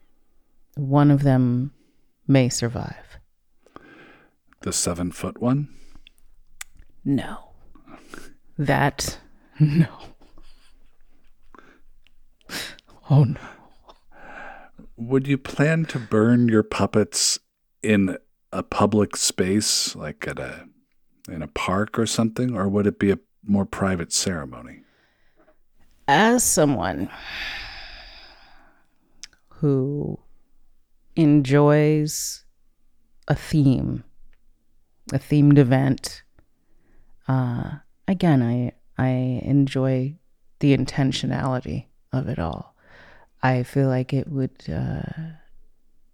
[0.76, 1.74] one of them
[2.28, 3.20] may survive.
[4.62, 5.70] The seven foot one?
[7.05, 7.49] No.
[8.60, 9.18] That
[9.57, 9.88] no.
[13.10, 13.39] Oh no.
[14.97, 17.39] Would you plan to burn your puppets
[17.82, 18.18] in
[18.51, 20.68] a public space, like at a
[21.30, 24.82] in a park or something, or would it be a more private ceremony?
[26.10, 27.10] As someone
[29.47, 30.20] who
[31.16, 32.43] enjoys
[33.30, 34.03] a theme,
[35.14, 36.24] a themed event,
[37.26, 37.78] uh,
[38.10, 40.16] again, I I enjoy
[40.60, 42.76] the intentionality of it all.
[43.41, 45.38] I feel like it would, uh,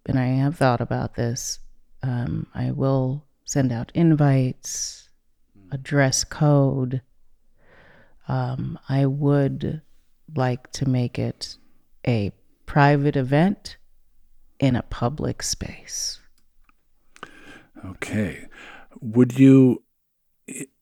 [0.06, 1.58] and I have thought about this.
[2.02, 5.08] Um, I will send out invites,
[5.72, 7.00] a dress code.
[8.28, 9.82] Um, I would
[10.36, 11.56] like to make it
[12.06, 12.30] a
[12.66, 13.78] private event
[14.60, 16.20] in a public space.
[17.84, 18.46] Okay.
[19.00, 19.82] Would you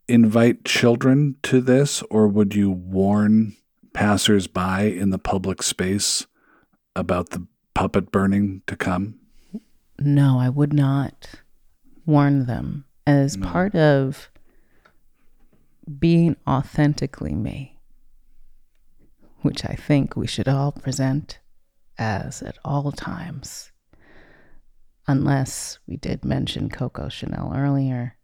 [0.08, 3.56] invite children to this, or would you warn
[3.92, 6.26] passersby in the public space
[6.96, 9.18] about the puppet burning to come?
[9.98, 11.30] No, I would not
[12.04, 14.30] warn them as part of
[15.98, 17.78] being authentically me,
[19.42, 21.38] which I think we should all present
[21.98, 23.70] as at all times.
[25.06, 28.16] Unless we did mention Coco Chanel earlier.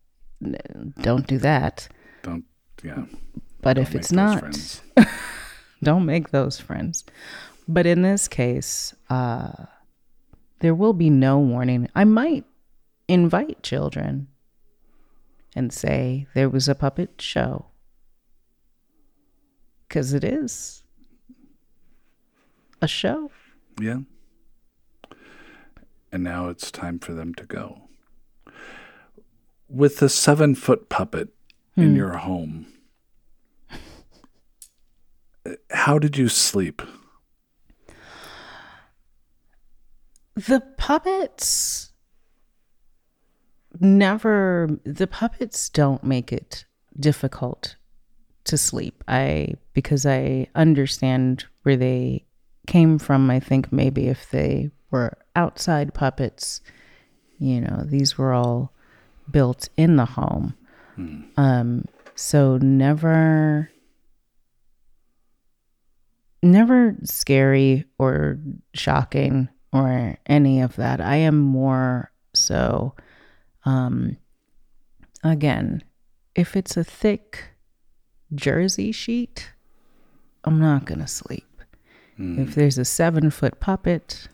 [1.01, 1.89] Don't do that.
[2.23, 2.45] Don't,
[2.83, 3.05] yeah.
[3.61, 4.81] But don't if it's not,
[5.83, 7.05] don't make those friends.
[7.69, 9.53] But in this case, uh,
[10.61, 11.89] there will be no warning.
[11.95, 12.45] I might
[13.09, 14.29] invite children
[15.55, 17.67] and say there was a puppet show.
[19.89, 20.85] Because it is
[22.81, 23.31] a show.
[23.81, 24.01] Yeah.
[26.13, 27.90] And now it's time for them to go.
[29.71, 31.29] With a seven foot puppet
[31.77, 31.97] in hmm.
[31.97, 32.67] your home,
[35.71, 36.83] how did you sleep?
[40.35, 41.91] The puppets
[43.79, 46.65] never the puppets don't make it
[46.99, 47.77] difficult
[48.45, 49.05] to sleep.
[49.07, 52.25] I because I understand where they
[52.67, 53.31] came from.
[53.31, 56.61] I think maybe if they were outside puppets,
[57.39, 58.73] you know, these were all
[59.33, 60.55] built in the home.
[61.37, 63.71] Um so never
[66.43, 68.39] never scary or
[68.75, 71.01] shocking or any of that.
[71.01, 72.95] I am more so
[73.65, 74.17] um
[75.23, 75.83] again,
[76.35, 77.51] if it's a thick
[78.35, 79.53] jersey sheet,
[80.45, 81.45] I'm not going to sleep.
[82.41, 84.29] If there's a 7-foot puppet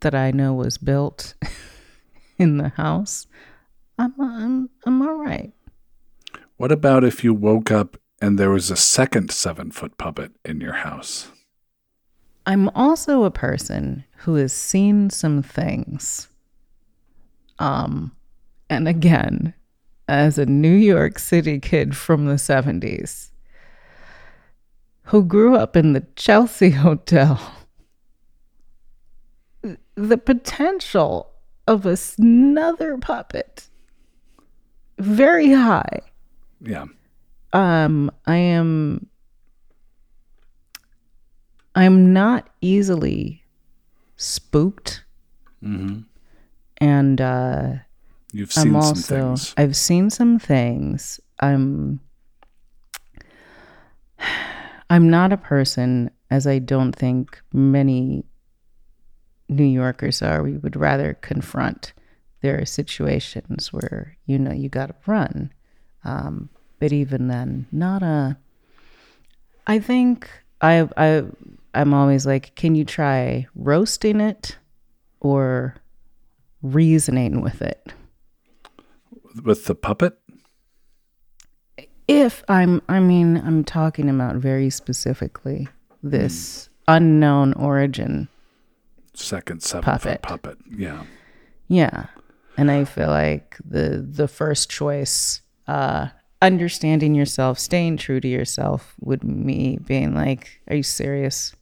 [0.00, 1.34] that I know was built
[2.38, 3.26] in the house,
[4.02, 5.52] I'm I'm I'm all right.
[6.56, 10.60] What about if you woke up and there was a second seven foot puppet in
[10.60, 11.30] your house?
[12.44, 16.26] I'm also a person who has seen some things.
[17.60, 18.16] Um,
[18.68, 19.54] and again,
[20.08, 23.30] as a New York City kid from the 70s
[25.04, 27.40] who grew up in the Chelsea Hotel,
[29.94, 31.30] the potential
[31.68, 33.68] of another puppet
[35.02, 36.00] very high
[36.60, 36.84] Yeah.
[37.52, 39.06] um i am
[41.74, 43.42] i'm not easily
[44.16, 45.04] spooked
[46.78, 47.74] and uh
[48.32, 49.54] You've seen i'm some also things.
[49.56, 52.00] i've seen some things i'm
[54.90, 58.24] i'm not a person as i don't think many
[59.48, 61.92] new yorkers are we would rather confront
[62.42, 65.52] there are situations where you know you got to run
[66.04, 68.36] um, but even then not a
[69.66, 70.28] i think
[70.60, 71.22] i i
[71.74, 74.58] i'm always like can you try roasting it
[75.20, 75.74] or
[76.62, 77.92] reasoning with it
[79.44, 80.18] With the puppet?
[82.08, 85.68] if i'm i mean i'm talking about very specifically
[86.02, 88.28] this unknown origin
[89.14, 90.22] Second seven Puppet.
[90.22, 90.58] puppet.
[90.74, 91.04] Yeah.
[91.68, 92.06] yeah
[92.56, 96.08] and i feel like the the first choice uh
[96.40, 101.54] understanding yourself staying true to yourself would me being like are you serious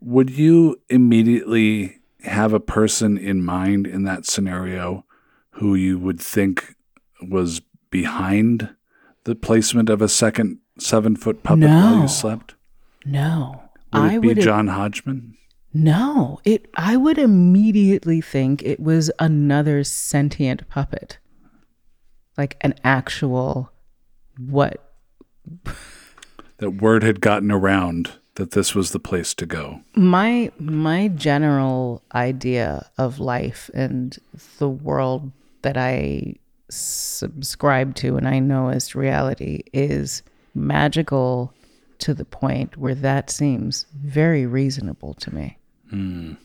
[0.00, 5.04] Would you immediately have a person in mind in that scenario
[5.52, 6.74] who you would think
[7.30, 8.74] was behind
[9.24, 12.02] the placement of a second seven foot puppet while No.
[12.02, 12.54] you slept?
[13.06, 13.62] No.
[13.92, 15.36] Would I it be John Hodgman?
[15.74, 21.18] No, it I would immediately think it was another sentient puppet.
[22.38, 23.72] Like an actual
[24.38, 24.92] what
[26.58, 29.80] That word had gotten around that this was the place to go.
[29.96, 34.16] my my general idea of life and
[34.58, 36.36] the world that I
[36.70, 40.22] subscribe to and I know as reality is
[40.54, 41.52] magical
[41.98, 45.58] to the point where that seems very reasonable to me.
[45.94, 46.36] Mm.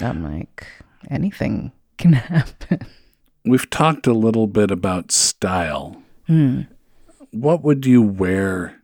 [0.00, 0.66] I'm like
[1.10, 2.86] anything can happen.
[3.44, 6.02] We've talked a little bit about style.
[6.26, 6.62] Hmm.
[7.30, 8.80] What would you wear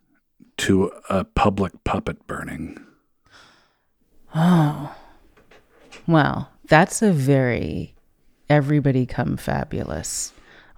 [0.58, 2.78] to a public puppet burning?
[4.34, 4.94] Oh.
[6.06, 7.94] Well, that's a very
[8.48, 10.32] everybody come fabulous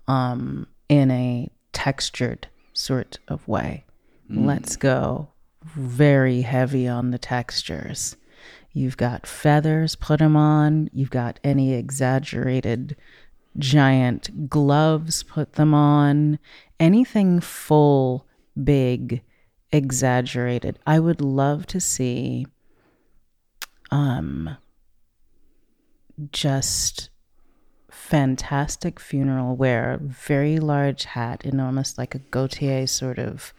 [0.06, 3.84] um, in a textured sort of way.
[4.28, 4.46] Hmm.
[4.46, 5.28] Let's go
[5.64, 8.16] very heavy on the textures.
[8.78, 10.88] You've got feathers, put them on.
[10.92, 12.94] You've got any exaggerated
[13.58, 16.38] giant gloves, put them on.
[16.78, 18.24] Anything full,
[18.62, 19.22] big,
[19.72, 20.78] exaggerated.
[20.86, 22.46] I would love to see
[23.90, 24.56] um
[26.30, 27.10] just
[27.90, 33.52] fantastic funeral wear, very large hat, and almost like a Gaultier sort of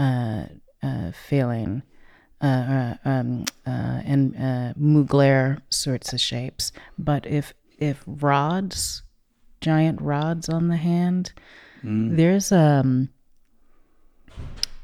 [0.00, 0.46] uh,
[0.82, 1.82] uh, feeling,
[2.40, 6.72] uh, uh, um, uh, and uh, Mugler sorts of shapes.
[6.98, 9.02] But if if rods,
[9.60, 11.32] giant rods on the hand,
[12.16, 13.08] there's um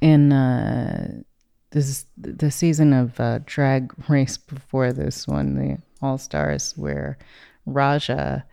[0.00, 1.22] in uh
[1.70, 7.18] this the season of uh, drag race before this one, the All Stars, where
[7.66, 8.44] Raja,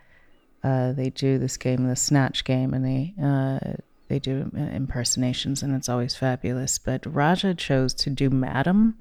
[0.64, 3.76] uh, they do this game, the Snatch game, and they uh,
[4.12, 6.78] they do impersonations, and it's always fabulous.
[6.78, 8.98] But Raja chose to do Madam,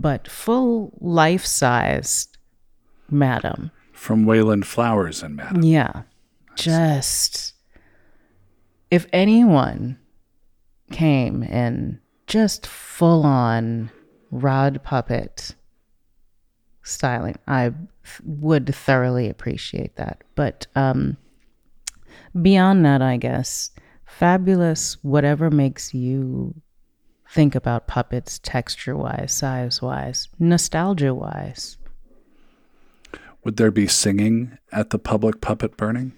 [0.00, 2.38] but full life sized
[3.10, 3.70] Madam.
[3.92, 5.62] From Wayland Flowers and Madam.
[5.62, 6.04] Yeah,
[6.54, 7.52] just
[8.90, 9.98] if anyone
[10.90, 13.90] came and just full on
[14.30, 15.56] rod puppet
[16.82, 20.24] styling, I th- would thoroughly appreciate that.
[20.34, 21.18] But um,
[22.40, 23.72] beyond that, I guess
[24.18, 24.96] fabulous.
[25.02, 26.60] Whatever makes you
[27.30, 31.78] think about puppets, texture wise, size wise, nostalgia wise.
[33.44, 36.12] Would there be singing at the public puppet burning?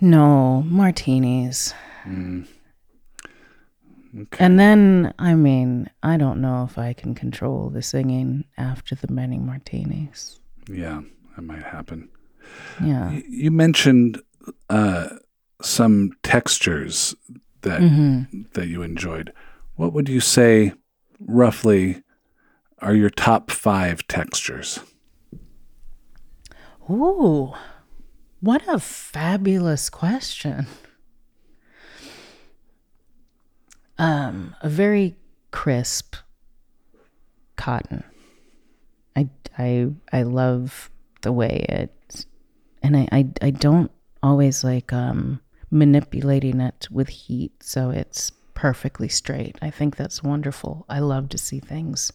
[0.00, 1.74] No, martinis.
[2.06, 2.46] Okay.
[4.38, 9.12] And then, I mean, I don't know if I can control the singing after the
[9.12, 10.38] many martinis.
[10.70, 11.02] Yeah,
[11.34, 12.08] that might happen.
[12.82, 13.18] Yeah.
[13.28, 14.22] You mentioned
[14.70, 15.08] uh,
[15.62, 17.14] some textures
[17.62, 17.80] that
[18.52, 19.32] that you enjoyed.
[19.76, 20.72] What would you say,
[21.20, 22.02] roughly,
[22.78, 24.80] are your top five textures?
[26.90, 27.52] Ooh,
[28.40, 30.66] what a fabulous question.
[33.98, 35.16] Um, a very
[35.50, 36.16] crisp
[37.56, 38.04] cotton.
[39.16, 39.28] I,
[39.58, 40.90] I, I love
[41.22, 42.26] the way it,
[42.82, 43.90] and I, I, I don't
[44.22, 45.40] always like um,
[45.70, 49.56] manipulating it with heat so it's perfectly straight.
[49.60, 50.86] I think that's wonderful.
[50.88, 52.12] I love to see things,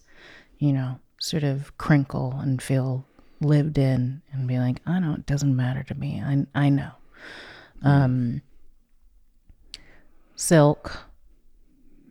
[0.57, 3.05] you know, sort of crinkle and feel
[3.41, 6.21] lived in and be like, I know it doesn't matter to me.
[6.23, 6.91] I I know.
[7.83, 8.41] Um
[10.35, 11.05] silk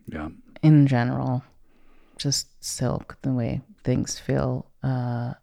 [0.07, 0.29] Yeah.
[0.61, 1.43] in general,
[2.17, 4.67] just silk, the way things feel.
[4.83, 5.33] Uh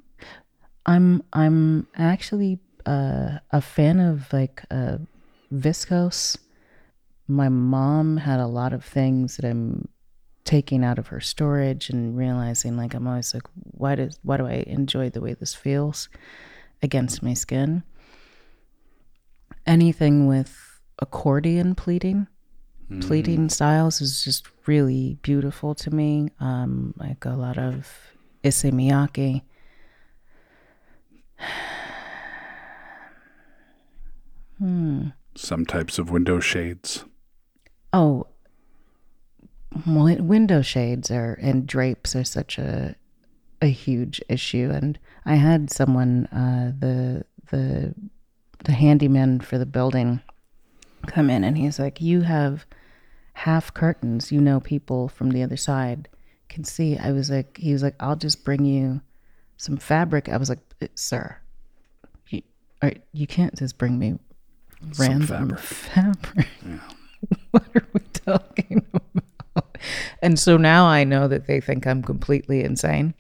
[0.87, 4.97] I'm I'm actually uh, a fan of like uh,
[5.53, 6.37] viscose.
[7.27, 9.89] My mom had a lot of things that I'm
[10.45, 14.47] taking out of her storage and realizing like I'm always like, why does why do
[14.47, 16.09] I enjoy the way this feels
[16.83, 17.83] against my skin?
[19.67, 22.27] Anything with accordion pleating,
[23.03, 26.31] pleating styles is just really beautiful to me.
[26.41, 27.87] Um, like a lot of
[28.43, 29.43] Issey Miyake.
[35.39, 37.05] Some types of window shades.
[37.93, 38.27] Oh,
[39.87, 42.97] window shades are and drapes are such a
[43.63, 44.71] a huge issue.
[44.75, 47.95] And I had someone, uh, the the
[48.65, 50.23] the handyman for the building,
[51.07, 52.67] come in, and he's like, "You have
[53.35, 54.33] half curtains.
[54.33, 56.09] You know, people from the other side
[56.49, 59.03] can see." I was like, he was like, "I'll just bring you
[59.57, 60.59] some fabric." I was like,
[60.97, 61.37] "Sir,
[62.29, 62.43] you,
[63.13, 64.19] you can't just bring me
[64.99, 65.61] Random fabric.
[65.61, 66.47] fabric.
[66.67, 66.79] Yeah.
[67.51, 69.77] what are we talking about?
[70.23, 73.15] And so now I know that they think I'm completely insane.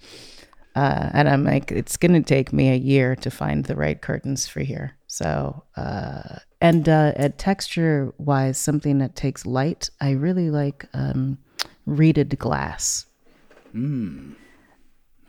[0.74, 4.00] Uh, and I'm like, it's going to take me a year to find the right
[4.00, 4.96] curtains for here.
[5.08, 11.38] So, uh, and uh, at texture wise, something that takes light, I really like um,
[11.86, 13.06] reeded glass.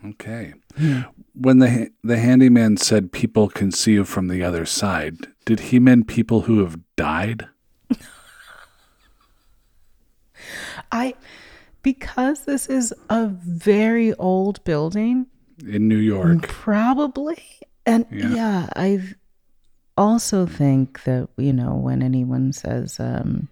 [0.05, 0.53] Okay.
[1.33, 5.17] When the the handyman said people can see you from the other side,
[5.49, 7.47] did he mean people who have died?
[10.91, 11.15] I,
[11.81, 15.25] because this is a very old building,
[15.65, 16.47] In New York.
[16.47, 17.41] Probably.
[17.83, 18.29] And Yeah.
[18.29, 19.01] yeah, I
[19.97, 23.47] also think that, you know, when anyone says, um,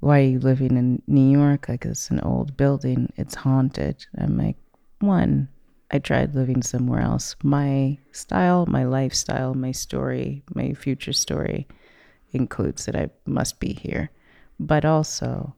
[0.00, 1.70] why are you living in New York?
[1.70, 4.04] Like it's an old building, it's haunted.
[4.18, 4.56] I'm like,
[5.00, 5.48] one,
[5.92, 7.36] I tried living somewhere else.
[7.42, 11.68] My style, my lifestyle, my story, my future story
[12.32, 14.10] includes that I must be here.
[14.58, 15.54] But also,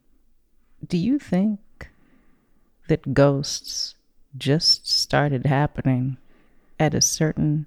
[0.86, 1.60] do you think
[2.88, 3.94] that ghosts
[4.36, 6.16] just started happening
[6.78, 7.66] at a certain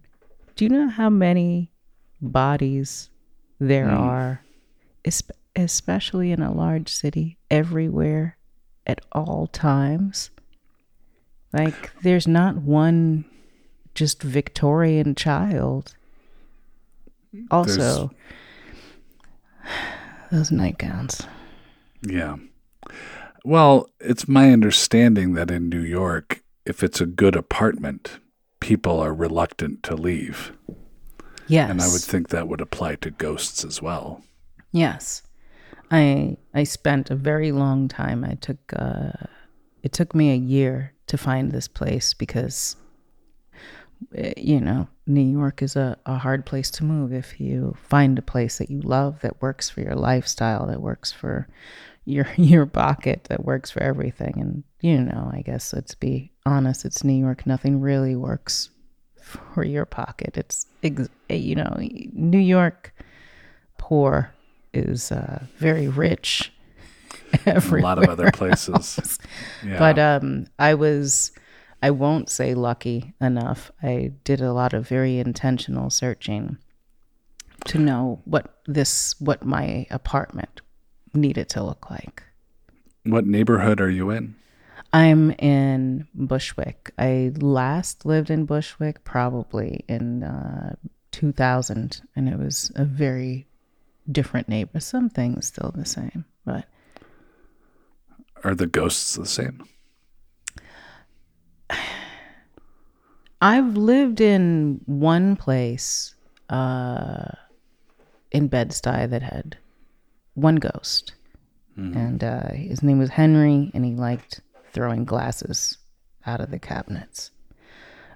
[0.56, 1.72] do you know how many
[2.22, 3.10] bodies
[3.60, 3.98] there mm.
[3.98, 4.42] are
[5.56, 8.38] especially in a large city everywhere
[8.86, 10.30] at all times
[11.54, 13.26] like there's not one
[13.96, 15.96] just victorian child
[17.52, 18.12] also
[20.32, 21.26] those nightgowns
[22.02, 22.36] Yeah.
[23.44, 28.20] Well, it's my understanding that in New York, if it's a good apartment,
[28.60, 30.52] people are reluctant to leave.
[31.48, 34.22] yes And I would think that would apply to ghosts as well.
[34.72, 35.24] Yes.
[35.90, 38.24] I I spent a very long time.
[38.24, 39.12] I took uh
[39.82, 42.76] it took me a year to find this place because
[44.16, 48.18] eh, you know, New York is a, a hard place to move if you find
[48.20, 51.48] a place that you love that works for your lifestyle, that works for
[52.06, 54.36] your your pocket, that works for everything.
[54.40, 57.46] And you know, I guess let's be honest, it's New York.
[57.48, 58.70] Nothing really works
[59.22, 60.38] for your pocket.
[60.38, 62.94] It's eh, you know, New York
[63.78, 64.34] poor
[64.74, 66.52] is uh, very rich
[67.46, 69.20] A lot of other places.
[69.66, 69.80] Yeah.
[69.80, 71.32] but um, I was,
[71.82, 73.72] I won't say lucky enough.
[73.82, 76.58] I did a lot of very intentional searching
[77.66, 80.62] to know what this, what my apartment
[81.14, 82.24] needed to look like.
[83.04, 84.36] what neighborhood are you in?
[84.94, 86.94] I'm in Bushwick.
[86.98, 90.76] I last lived in Bushwick probably in uh,
[91.12, 93.48] 2000, and it was a very
[94.10, 94.80] different neighbor.
[94.80, 96.66] Some things still the same, but
[98.44, 99.64] Are the ghosts the same?
[103.42, 106.16] I've lived in one place
[106.50, 107.30] uh,
[108.32, 109.58] in Bed-Stuy that had
[110.34, 111.14] one ghost,
[111.96, 114.42] and uh, his name was Henry, and he liked
[114.74, 115.78] throwing glasses
[116.26, 117.30] out of the cabinets.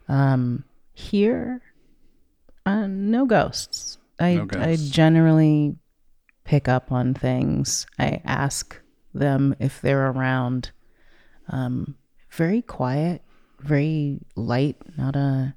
[0.08, 0.64] Um,
[0.94, 1.62] here,
[2.66, 4.00] uh, no ghosts.
[4.20, 5.76] I No I generally
[6.44, 7.86] pick up on things.
[8.00, 8.81] I ask
[9.14, 10.72] them if they're around.
[11.50, 11.96] Um,
[12.32, 13.22] very quiet,
[13.60, 15.56] very light, not a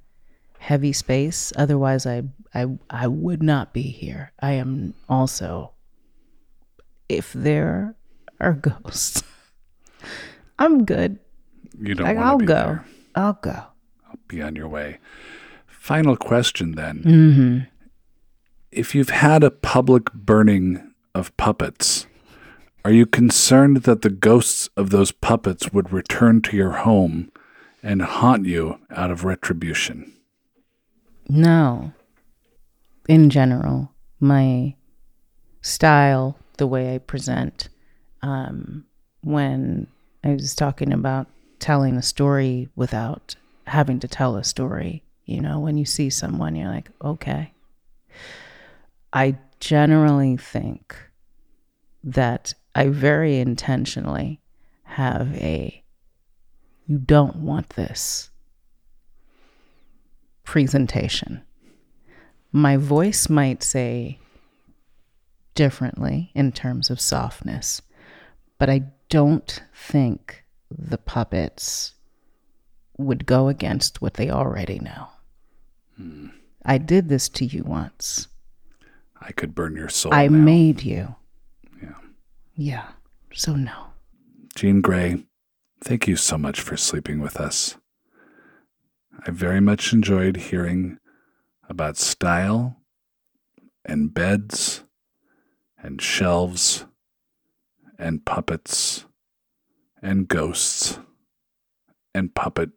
[0.58, 1.52] heavy space.
[1.56, 2.22] Otherwise, I
[2.54, 4.32] I I would not be here.
[4.40, 5.72] I am also.
[7.08, 7.94] If there
[8.40, 9.22] are ghosts,
[10.58, 11.18] I'm good.
[11.78, 12.46] You don't Like, I'll go.
[12.46, 12.84] there.
[13.14, 13.50] I'll go.
[14.08, 14.98] I'll be on your way.
[15.66, 17.02] Final question then.
[17.02, 17.58] Mm-hmm.
[18.72, 22.06] If you've had a public burning of puppets,
[22.84, 27.32] are you concerned that the ghosts of those puppets would return to your home
[27.82, 30.12] and haunt you out of retribution?
[31.28, 31.92] No.
[33.08, 34.74] In general, my
[35.62, 37.70] style, the way I present,
[38.20, 38.84] um,
[39.22, 39.86] when
[40.22, 41.26] I was talking about
[41.58, 43.34] telling a story without
[43.66, 47.52] having to tell a story, you know, when you see someone, you're like, okay.
[49.12, 50.94] I generally think
[52.02, 54.40] that I very intentionally
[54.82, 55.82] have a
[56.86, 58.30] you don't want this
[60.44, 61.42] presentation.
[62.52, 64.18] My voice might say
[65.54, 67.80] differently in terms of softness,
[68.58, 71.94] but I don't think the puppets
[72.98, 75.08] would go against what they already know.
[75.96, 76.28] Hmm.
[76.64, 78.28] I did this to you once.
[79.20, 80.14] I could burn your soul.
[80.14, 80.38] I now.
[80.38, 81.14] made you.
[82.56, 82.88] Yeah.
[83.32, 83.86] So no.
[84.54, 85.24] Jean Grae,
[85.82, 87.76] thank you so much for sleeping with us.
[89.26, 90.98] I very much enjoyed hearing
[91.68, 92.76] about style,
[93.84, 94.84] and beds
[95.82, 96.86] and shelves
[97.98, 99.04] and puppets
[100.02, 100.98] and ghosts
[102.14, 102.70] and puppet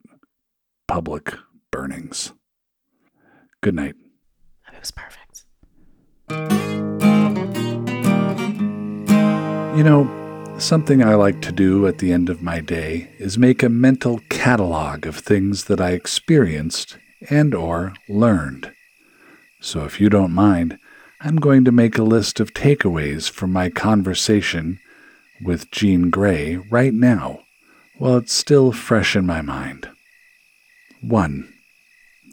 [0.87, 1.33] public
[1.71, 2.33] burnings.
[3.61, 3.95] Good night.
[4.73, 6.56] It was perfect.
[9.77, 13.61] You know, something I like to do at the end of my day is make
[13.61, 16.97] a mental catalog of things that I experienced
[17.29, 18.71] and or learned.
[19.61, 20.79] So if you don't mind,
[21.21, 24.79] I'm going to make a list of takeaways from my conversation
[25.43, 27.41] with Jean Grae right now,
[27.99, 29.87] while it's still fresh in my mind.
[31.01, 31.53] 1.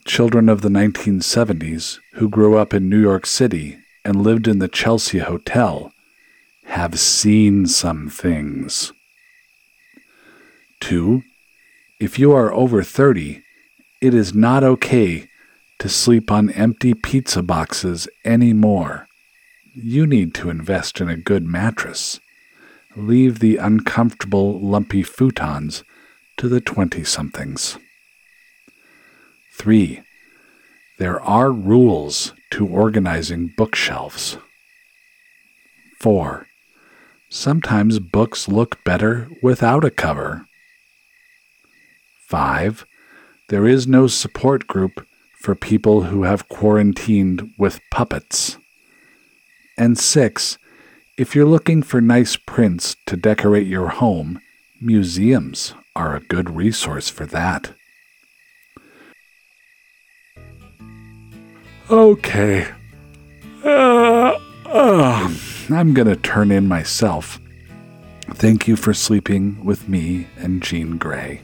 [0.07, 4.69] Children of the 1970s who grew up in New York City and lived in the
[4.69, 5.91] Chelsea Hotel
[6.65, 8.93] have seen some things.
[10.81, 11.23] 2.
[12.01, 13.43] If you are over 30,
[14.01, 15.29] it is not okay
[15.79, 19.07] to sleep on empty pizza boxes anymore.
[19.75, 22.21] You need to invest in a good mattress.
[22.97, 25.83] Leave the uncomfortable, lumpy futons
[26.37, 27.79] to the 20 somethings.
[29.57, 30.03] 3.
[30.99, 34.39] There are rules to organizing bookshelves.
[36.01, 36.47] 4.
[37.35, 40.47] Sometimes books look better without a cover.
[42.29, 42.87] 5.
[43.49, 45.05] There is no support group
[45.41, 48.57] for people who have quarantined with puppets.
[49.77, 50.59] And 6.
[51.19, 54.41] If you're looking for nice prints to decorate your home,
[54.81, 57.75] museums are a good resource for that.
[61.91, 62.69] Okay.
[63.65, 65.35] Uh, uh,
[65.71, 67.41] I'm going to turn in myself.
[68.31, 71.41] Thank you for sleeping with me and Jean Grae.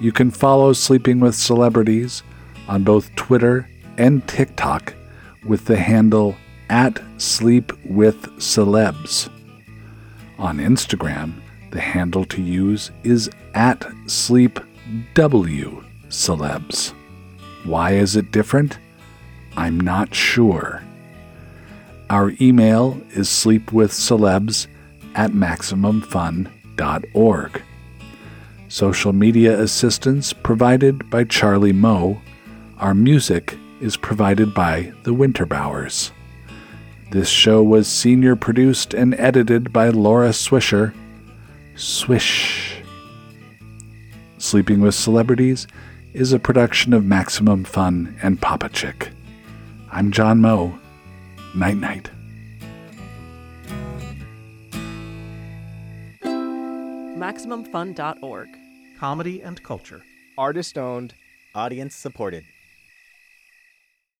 [0.00, 2.22] You can follow Sleeping with Celebrities
[2.68, 3.68] on both Twitter
[3.98, 4.94] and TikTok
[5.44, 6.36] with the handle
[6.68, 9.28] at Sleep with Celebs.
[10.38, 11.34] On Instagram,
[11.70, 14.58] the handle to use is at Sleep
[15.14, 16.94] W Celebs.
[17.64, 18.78] Why is it different?
[19.56, 20.82] I'm not sure.
[22.10, 24.66] Our email is sleepwithcelebs
[25.14, 27.62] at MaximumFun.org.
[28.66, 32.20] Social media assistance provided by Charlie Moe.
[32.78, 36.10] Our music is provided by the Winterbowers.
[37.12, 40.92] This show was senior produced and edited by Laura Swisher.
[41.76, 42.82] Swish.
[44.38, 45.68] Sleeping with Celebrities
[46.12, 49.10] is a production of Maximum Fun and Papa Chick.
[49.92, 50.76] I'm John Moe.
[51.54, 52.10] Night night.
[56.22, 58.48] MaximumFun.org.
[58.98, 60.02] Comedy and culture.
[60.38, 61.14] Artist owned,
[61.54, 62.44] audience supported.